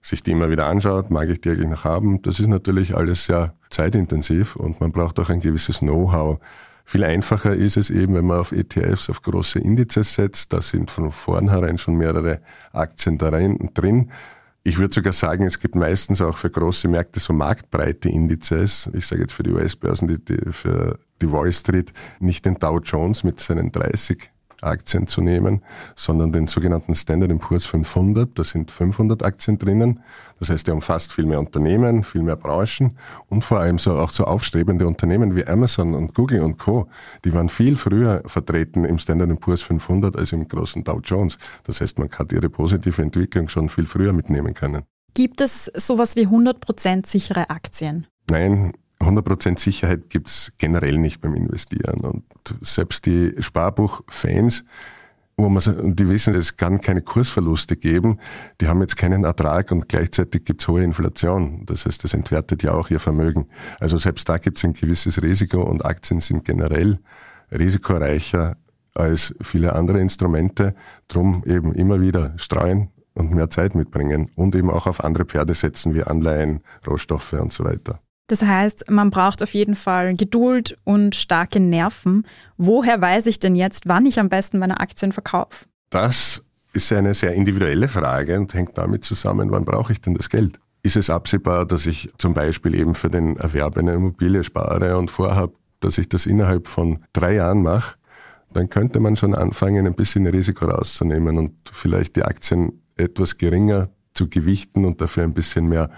sich 0.02 0.24
die 0.24 0.32
immer 0.32 0.50
wieder 0.50 0.68
anschaut, 0.68 1.10
mag 1.10 1.30
ich 1.30 1.40
die 1.40 1.52
eigentlich 1.52 1.70
noch 1.70 1.86
haben. 1.86 2.22
Das 2.22 2.40
ist 2.40 2.48
natürlich 2.48 2.96
alles 2.96 3.26
sehr 3.26 3.54
zeitintensiv 3.70 4.58
und 4.58 4.82
man 4.82 4.92
braucht 4.92 5.20
auch 5.20 5.30
ein 5.30 5.40
gewisses 5.40 5.80
Know-how. 5.80 6.40
Viel 6.84 7.04
einfacher 7.04 7.54
ist 7.54 7.76
es 7.76 7.90
eben, 7.90 8.16
wenn 8.16 8.26
man 8.26 8.40
auf 8.40 8.52
ETFs, 8.52 9.10
auf 9.10 9.22
große 9.22 9.60
Indizes 9.60 10.14
setzt. 10.14 10.54
Da 10.54 10.62
sind 10.62 10.92
von 10.92 11.12
vornherein 11.12 11.78
schon 11.78 11.96
mehrere 11.96 12.40
Aktien 12.72 13.18
drin. 13.18 14.12
Ich 14.68 14.80
würde 14.80 14.94
sogar 14.94 15.14
sagen, 15.14 15.46
es 15.46 15.60
gibt 15.60 15.76
meistens 15.76 16.20
auch 16.20 16.38
für 16.38 16.50
große 16.50 16.90
Märkte 16.90 17.22
so 17.22 17.32
marktbreite 17.32 18.10
Indizes. 18.10 18.90
Ich 18.92 19.08
sage 19.08 19.22
jetzt 19.22 19.32
für 19.32 19.44
die 19.44 19.52
US-Börsen, 19.52 20.10
die, 20.10 20.20
die, 20.20 20.52
für 20.52 21.00
die 21.22 21.32
Wall 21.32 21.54
Street 21.54 21.94
nicht 22.20 22.44
den 22.44 22.56
Dow 22.56 22.78
Jones 22.80 23.24
mit 23.24 23.40
seinen 23.40 23.72
30 23.72 24.30
Aktien 24.62 25.08
zu 25.08 25.22
nehmen, 25.22 25.62
sondern 25.96 26.32
den 26.32 26.48
sogenannten 26.48 26.96
Standard 26.96 27.38
Poor's 27.40 27.66
500. 27.66 28.38
Da 28.38 28.44
sind 28.44 28.72
500 28.72 29.24
Aktien 29.24 29.58
drinnen. 29.58 30.02
Das 30.40 30.50
heißt, 30.50 30.68
er 30.68 30.74
umfasst 30.74 31.14
viel 31.14 31.26
mehr 31.26 31.40
Unternehmen, 31.40 32.04
viel 32.04 32.24
mehr 32.24 32.36
Branchen 32.36 32.98
und 33.28 33.44
vor 33.44 33.60
allem 33.60 33.80
so 33.80 33.98
auch 33.98 34.12
so 34.12 34.26
aufstrebende 34.26 34.88
Unternehmen 34.88 35.36
wie 35.36 35.46
Amazon 35.46 35.96
und 35.96 36.14
Google 36.14 36.42
und 36.42 36.58
Co. 36.58 36.88
Die 37.26 37.34
waren 37.34 37.50
viel 37.50 37.78
früher 37.78 38.24
vertreten 38.26 38.86
im 38.86 39.00
Standard 39.00 39.40
Poor's 39.40 39.64
500 39.64 40.16
als 40.16 40.32
im 40.32 40.48
großen 40.48 40.84
Dow 40.84 41.00
Jones. 41.04 41.38
Das 41.64 41.82
heißt, 41.82 42.00
man 42.00 42.10
hat 42.10 42.32
ihre 42.32 42.50
positive 42.50 43.02
Entwicklung 43.02 43.50
schon 43.50 43.70
viel 43.70 43.88
früher 43.88 44.14
mitnehmen 44.14 44.54
können. 44.54 44.84
Gibt 45.14 45.42
es 45.42 45.66
sowas 45.76 46.16
wie 46.16 46.28
100% 46.28 47.08
sichere 47.08 47.50
Aktien? 47.50 48.06
Nein, 48.30 48.74
100% 49.00 49.60
Sicherheit 49.60 50.10
gibt's 50.10 50.52
generell 50.58 50.98
nicht 50.98 51.22
beim 51.22 51.36
Investieren. 51.36 52.02
Und 52.02 52.24
selbst 52.62 53.06
die 53.06 53.34
Sparbuchfans, 53.40 54.64
wo 55.38 55.50
man, 55.50 55.96
die 55.96 56.10
wissen, 56.10 56.34
es 56.34 56.58
kann 56.58 56.82
keine 56.82 57.02
Kursverluste 57.02 57.78
geben, 57.78 58.20
die 58.60 58.68
haben 58.68 58.82
jetzt 58.82 58.98
keinen 58.98 59.24
Ertrag 59.24 59.72
und 59.72 59.88
gleichzeitig 59.88 60.46
gibt's 60.46 60.68
hohe 60.68 60.84
Inflation. 60.84 61.66
Das 61.66 61.86
heißt, 61.86 62.04
das 62.04 62.14
entwertet 62.14 62.64
ja 62.64 62.74
auch 62.74 62.90
ihr 62.90 63.00
Vermögen. 63.00 63.48
Also 63.80 63.98
selbst 63.98 64.28
da 64.30 64.40
gibt's 64.40 64.64
ein 64.64 64.74
gewisses 64.74 65.22
Risiko 65.22 65.62
und 65.62 65.86
Aktien 65.86 66.22
sind 66.22 66.44
generell 66.44 67.00
risikoreicher 67.52 68.58
als 68.96 69.36
viele 69.42 69.74
andere 69.74 70.00
Instrumente. 70.00 70.74
Drum 71.08 71.44
eben 71.46 71.74
immer 71.76 72.02
wieder 72.02 72.34
streuen, 72.38 72.90
und 73.18 73.34
mehr 73.34 73.50
Zeit 73.50 73.76
mitbringen 73.76 74.30
und 74.36 74.56
eben 74.56 74.70
auch 74.70 74.88
auf 74.88 75.04
andere 75.04 75.26
Pferde 75.26 75.54
setzen 75.54 75.94
wie 75.94 76.04
Anleihen, 76.04 76.62
Rohstoffe 76.86 77.34
und 77.34 77.52
so 77.52 77.66
weiter. 77.66 78.00
Das 78.28 78.42
heißt, 78.42 78.92
man 78.92 79.10
braucht 79.10 79.42
auf 79.42 79.54
jeden 79.54 79.76
Fall 79.76 80.16
Geduld 80.16 80.76
und 80.84 81.16
starke 81.16 81.62
Nerven. 81.62 82.28
Woher 82.58 83.00
weiß 83.00 83.26
ich 83.26 83.40
denn 83.40 83.56
jetzt, 83.56 83.88
wann 83.88 84.06
ich 84.06 84.20
am 84.20 84.28
besten 84.28 84.60
meine 84.60 84.82
Aktien 84.82 85.14
verkaufe? 85.14 85.66
Das 85.90 86.44
ist 86.74 86.92
eine 86.92 87.14
sehr 87.14 87.34
individuelle 87.34 87.88
Frage 87.88 88.38
und 88.38 88.54
hängt 88.54 88.78
damit 88.78 89.06
zusammen, 89.06 89.50
wann 89.52 89.64
brauche 89.64 89.94
ich 89.94 90.02
denn 90.02 90.14
das 90.14 90.30
Geld? 90.30 90.60
Ist 90.84 90.98
es 90.98 91.10
absehbar, 91.10 91.66
dass 91.66 91.86
ich 91.86 92.12
zum 92.18 92.34
Beispiel 92.34 92.76
eben 92.76 92.94
für 92.94 93.10
den 93.10 93.38
Erwerb 93.38 93.78
einer 93.78 93.94
Immobilie 93.94 94.44
spare 94.44 94.98
und 94.98 95.10
vorhabe, 95.10 95.54
dass 95.80 95.98
ich 95.98 96.10
das 96.10 96.26
innerhalb 96.26 96.68
von 96.68 97.00
drei 97.14 97.36
Jahren 97.36 97.64
mache, 97.64 97.96
dann 98.54 98.70
könnte 98.70 99.00
man 99.00 99.16
schon 99.16 99.36
anfangen, 99.36 99.86
ein 99.86 99.96
bisschen 99.96 100.28
Risiko 100.28 100.66
rauszunehmen 100.66 101.38
und 101.38 101.54
vielleicht 101.72 102.16
die 102.16 102.24
Aktien 102.24 102.82
etwas 102.96 103.38
geringer 103.38 103.90
zu 104.14 104.30
gewichten 104.30 104.86
und 104.86 105.00
dafür 105.02 105.24
ein 105.24 105.34
bisschen 105.34 105.68
mehr 105.68 105.90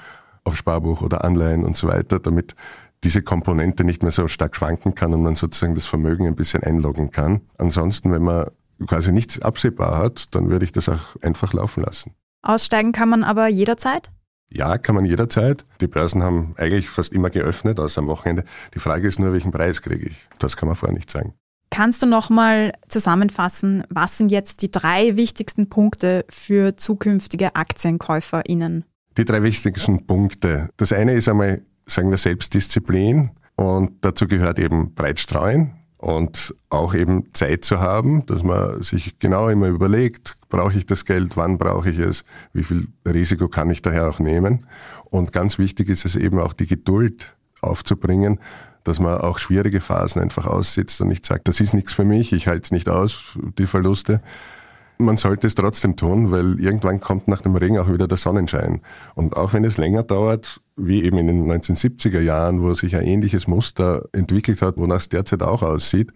auf 0.49 0.57
Sparbuch 0.57 1.01
oder 1.01 1.23
Anleihen 1.23 1.63
und 1.63 1.77
so 1.77 1.87
weiter, 1.87 2.19
damit 2.19 2.55
diese 3.03 3.21
Komponente 3.21 3.83
nicht 3.83 4.03
mehr 4.03 4.11
so 4.11 4.27
stark 4.27 4.55
schwanken 4.55 4.93
kann 4.93 5.13
und 5.13 5.23
man 5.23 5.35
sozusagen 5.35 5.75
das 5.75 5.87
Vermögen 5.87 6.27
ein 6.27 6.35
bisschen 6.35 6.63
einloggen 6.63 7.11
kann. 7.11 7.41
Ansonsten, 7.57 8.11
wenn 8.11 8.23
man 8.23 8.47
quasi 8.87 9.11
nichts 9.11 9.41
absehbar 9.41 9.97
hat, 9.97 10.35
dann 10.35 10.49
würde 10.49 10.65
ich 10.65 10.71
das 10.71 10.89
auch 10.89 11.15
einfach 11.21 11.53
laufen 11.53 11.83
lassen. 11.83 12.13
Aussteigen 12.41 12.91
kann 12.91 13.09
man 13.09 13.23
aber 13.23 13.47
jederzeit? 13.47 14.11
Ja, 14.51 14.77
kann 14.77 14.95
man 14.95 15.05
jederzeit. 15.05 15.65
Die 15.79 15.87
Börsen 15.87 16.23
haben 16.23 16.55
eigentlich 16.57 16.89
fast 16.89 17.13
immer 17.13 17.29
geöffnet, 17.29 17.79
außer 17.79 17.99
am 17.99 18.07
Wochenende. 18.07 18.43
Die 18.73 18.79
Frage 18.79 19.07
ist 19.07 19.19
nur, 19.19 19.31
welchen 19.31 19.51
Preis 19.51 19.81
kriege 19.81 20.07
ich? 20.07 20.27
Das 20.39 20.57
kann 20.57 20.67
man 20.67 20.75
vorher 20.75 20.97
nicht 20.97 21.09
sagen. 21.09 21.33
Kannst 21.71 22.01
du 22.01 22.07
nochmal 22.07 22.73
zusammenfassen, 22.87 23.83
was 23.89 24.17
sind 24.17 24.31
jetzt 24.31 24.63
die 24.63 24.71
drei 24.71 25.15
wichtigsten 25.15 25.69
Punkte 25.69 26.25
für 26.29 26.75
zukünftige 26.75 27.55
AktienkäuferInnen? 27.55 28.85
Die 29.19 29.25
drei 29.25 29.43
wichtigsten 29.43 30.07
Punkte. 30.07 30.69
Das 30.77 30.93
eine 30.93 31.11
ist 31.11 31.27
einmal, 31.27 31.61
sagen 31.85 32.09
wir, 32.09 32.17
Selbstdisziplin 32.17 33.31
und 33.57 33.91
dazu 33.99 34.27
gehört 34.27 34.59
eben 34.59 34.95
breit 34.95 35.19
streuen 35.19 35.73
und 35.97 36.55
auch 36.69 36.93
eben 36.93 37.25
Zeit 37.33 37.65
zu 37.65 37.81
haben, 37.81 38.25
dass 38.27 38.43
man 38.43 38.81
sich 38.81 39.19
genau 39.19 39.49
immer 39.49 39.67
überlegt, 39.67 40.37
brauche 40.47 40.77
ich 40.77 40.85
das 40.85 41.03
Geld, 41.03 41.35
wann 41.35 41.57
brauche 41.57 41.89
ich 41.89 41.99
es, 41.99 42.23
wie 42.53 42.63
viel 42.63 42.87
Risiko 43.05 43.49
kann 43.49 43.69
ich 43.69 43.81
daher 43.81 44.07
auch 44.07 44.19
nehmen. 44.19 44.65
Und 45.03 45.33
ganz 45.33 45.59
wichtig 45.59 45.89
ist 45.89 46.05
es 46.05 46.15
eben 46.15 46.39
auch 46.39 46.53
die 46.53 46.67
Geduld 46.67 47.35
aufzubringen, 47.59 48.39
dass 48.85 49.01
man 49.01 49.19
auch 49.19 49.37
schwierige 49.37 49.81
Phasen 49.81 50.21
einfach 50.21 50.47
aussitzt 50.47 51.01
und 51.01 51.09
nicht 51.09 51.25
sagt, 51.25 51.49
das 51.49 51.59
ist 51.59 51.73
nichts 51.73 51.91
für 51.91 52.05
mich, 52.05 52.31
ich 52.31 52.47
halte 52.47 52.63
es 52.63 52.71
nicht 52.71 52.87
aus, 52.87 53.37
die 53.57 53.67
Verluste. 53.67 54.21
Man 55.01 55.15
sollte 55.15 55.47
es 55.47 55.55
trotzdem 55.55 55.95
tun, 55.95 56.29
weil 56.29 56.59
irgendwann 56.59 56.99
kommt 56.99 57.29
nach 57.29 57.41
dem 57.41 57.55
Regen 57.55 57.77
auch 57.79 57.89
wieder 57.89 58.05
der 58.05 58.17
Sonnenschein. 58.17 58.81
Und 59.15 59.37
auch 59.37 59.53
wenn 59.53 59.63
es 59.63 59.77
länger 59.77 60.03
dauert, 60.03 60.59
wie 60.75 61.03
eben 61.05 61.17
in 61.17 61.27
den 61.27 61.49
1970er 61.49 62.19
Jahren, 62.19 62.61
wo 62.61 62.73
sich 62.73 62.97
ein 62.97 63.05
ähnliches 63.05 63.47
Muster 63.47 64.09
entwickelt 64.11 64.61
hat, 64.61 64.75
wonach 64.75 64.97
es 64.97 65.07
derzeit 65.07 65.41
auch 65.41 65.61
aussieht, 65.61 66.11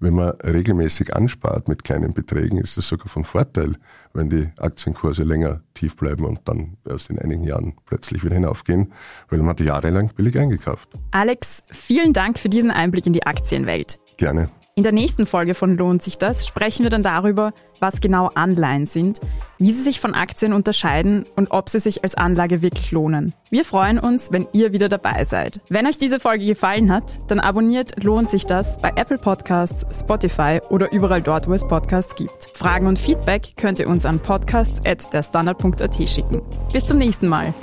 wenn 0.00 0.12
man 0.12 0.32
regelmäßig 0.44 1.16
anspart 1.16 1.68
mit 1.68 1.82
kleinen 1.82 2.12
Beträgen, 2.12 2.58
ist 2.58 2.76
das 2.76 2.88
sogar 2.88 3.08
von 3.08 3.24
Vorteil, 3.24 3.76
wenn 4.12 4.28
die 4.28 4.50
Aktienkurse 4.58 5.22
länger 5.22 5.62
tief 5.72 5.96
bleiben 5.96 6.26
und 6.26 6.40
dann 6.44 6.76
erst 6.86 7.08
in 7.08 7.18
einigen 7.18 7.42
Jahren 7.42 7.74
plötzlich 7.86 8.22
wieder 8.22 8.34
hinaufgehen, 8.34 8.92
weil 9.30 9.38
man 9.38 9.48
hat 9.48 9.60
jahrelang 9.60 10.10
billig 10.14 10.38
eingekauft. 10.38 10.90
Alex, 11.10 11.62
vielen 11.72 12.12
Dank 12.12 12.38
für 12.38 12.50
diesen 12.50 12.70
Einblick 12.70 13.06
in 13.06 13.14
die 13.14 13.24
Aktienwelt. 13.24 13.98
Gerne. 14.18 14.50
In 14.78 14.82
der 14.82 14.92
nächsten 14.92 15.24
Folge 15.24 15.54
von 15.54 15.78
Lohnt 15.78 16.02
sich 16.02 16.18
das 16.18 16.46
sprechen 16.46 16.82
wir 16.82 16.90
dann 16.90 17.02
darüber, 17.02 17.54
was 17.80 18.02
genau 18.02 18.28
Anleihen 18.34 18.84
sind, 18.84 19.22
wie 19.56 19.72
sie 19.72 19.82
sich 19.82 20.00
von 20.00 20.12
Aktien 20.12 20.52
unterscheiden 20.52 21.24
und 21.34 21.50
ob 21.50 21.70
sie 21.70 21.80
sich 21.80 22.02
als 22.02 22.14
Anlage 22.14 22.60
wirklich 22.60 22.92
lohnen. 22.92 23.32
Wir 23.48 23.64
freuen 23.64 23.98
uns, 23.98 24.32
wenn 24.32 24.46
ihr 24.52 24.74
wieder 24.74 24.90
dabei 24.90 25.24
seid. 25.24 25.62
Wenn 25.70 25.86
euch 25.86 25.96
diese 25.96 26.20
Folge 26.20 26.44
gefallen 26.44 26.92
hat, 26.92 27.20
dann 27.28 27.40
abonniert 27.40 28.04
Lohnt 28.04 28.28
sich 28.28 28.44
das 28.44 28.78
bei 28.78 28.92
Apple 28.96 29.16
Podcasts, 29.16 29.86
Spotify 29.98 30.60
oder 30.68 30.92
überall 30.92 31.22
dort, 31.22 31.48
wo 31.48 31.54
es 31.54 31.66
Podcasts 31.66 32.14
gibt. 32.14 32.50
Fragen 32.52 32.86
und 32.86 32.98
Feedback 32.98 33.54
könnt 33.56 33.78
ihr 33.78 33.88
uns 33.88 34.04
an 34.04 34.20
podcasts.derstandard.at 34.20 36.06
schicken. 36.06 36.42
Bis 36.74 36.84
zum 36.84 36.98
nächsten 36.98 37.28
Mal. 37.28 37.54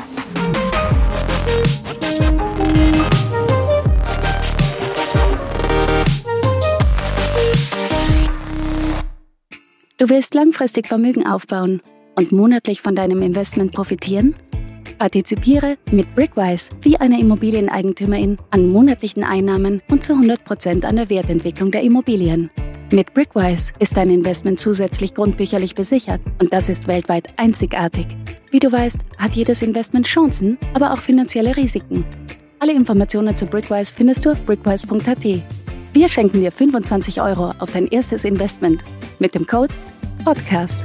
Du 9.98 10.10
willst 10.10 10.34
langfristig 10.34 10.88
Vermögen 10.88 11.28
aufbauen 11.28 11.80
und 12.16 12.32
monatlich 12.32 12.82
von 12.82 12.96
deinem 12.96 13.22
Investment 13.22 13.74
profitieren? 13.74 14.34
Partizipiere 14.98 15.78
mit 15.92 16.16
Brickwise 16.16 16.72
wie 16.82 16.98
eine 16.98 17.20
Immobilieneigentümerin 17.20 18.38
an 18.50 18.70
monatlichen 18.70 19.24
Einnahmen 19.24 19.84
und 19.92 20.04
zu 20.04 20.14
100% 20.14 20.84
an 20.84 20.96
der 20.96 21.12
Wertentwicklung 21.12 21.70
der 21.70 21.84
Immobilien. 21.84 22.50
Mit 22.92 23.14
Brickwise 23.14 23.72
ist 23.78 23.96
dein 23.96 24.10
Investment 24.10 24.60
zusätzlich 24.60 25.14
grundbücherlich 25.14 25.76
besichert 25.76 26.22
und 26.42 26.52
das 26.52 26.70
ist 26.70 26.88
weltweit 26.88 27.28
einzigartig. 27.38 28.08
Wie 28.50 28.60
du 28.60 28.72
weißt, 28.72 29.02
hat 29.20 29.36
jedes 29.36 29.62
Investment 29.62 30.08
Chancen, 30.08 30.58
aber 30.74 30.94
auch 30.94 31.00
finanzielle 31.00 31.56
Risiken. 31.56 32.04
Alle 32.58 32.74
Informationen 32.74 33.38
zu 33.38 33.46
Brickwise 33.46 33.94
findest 33.96 34.26
du 34.26 34.32
auf 34.32 34.44
brickwise.at. 34.44 35.63
Wir 35.94 36.10
schenken 36.10 36.42
dir 36.42 36.52
25 36.52 37.22
Euro 37.22 37.54
auf 37.60 37.70
dein 37.70 37.86
erstes 37.86 38.26
Investment 38.26 38.84
mit 39.20 39.36
dem 39.36 39.46
Code 39.46 39.74
Podcast. 40.26 40.84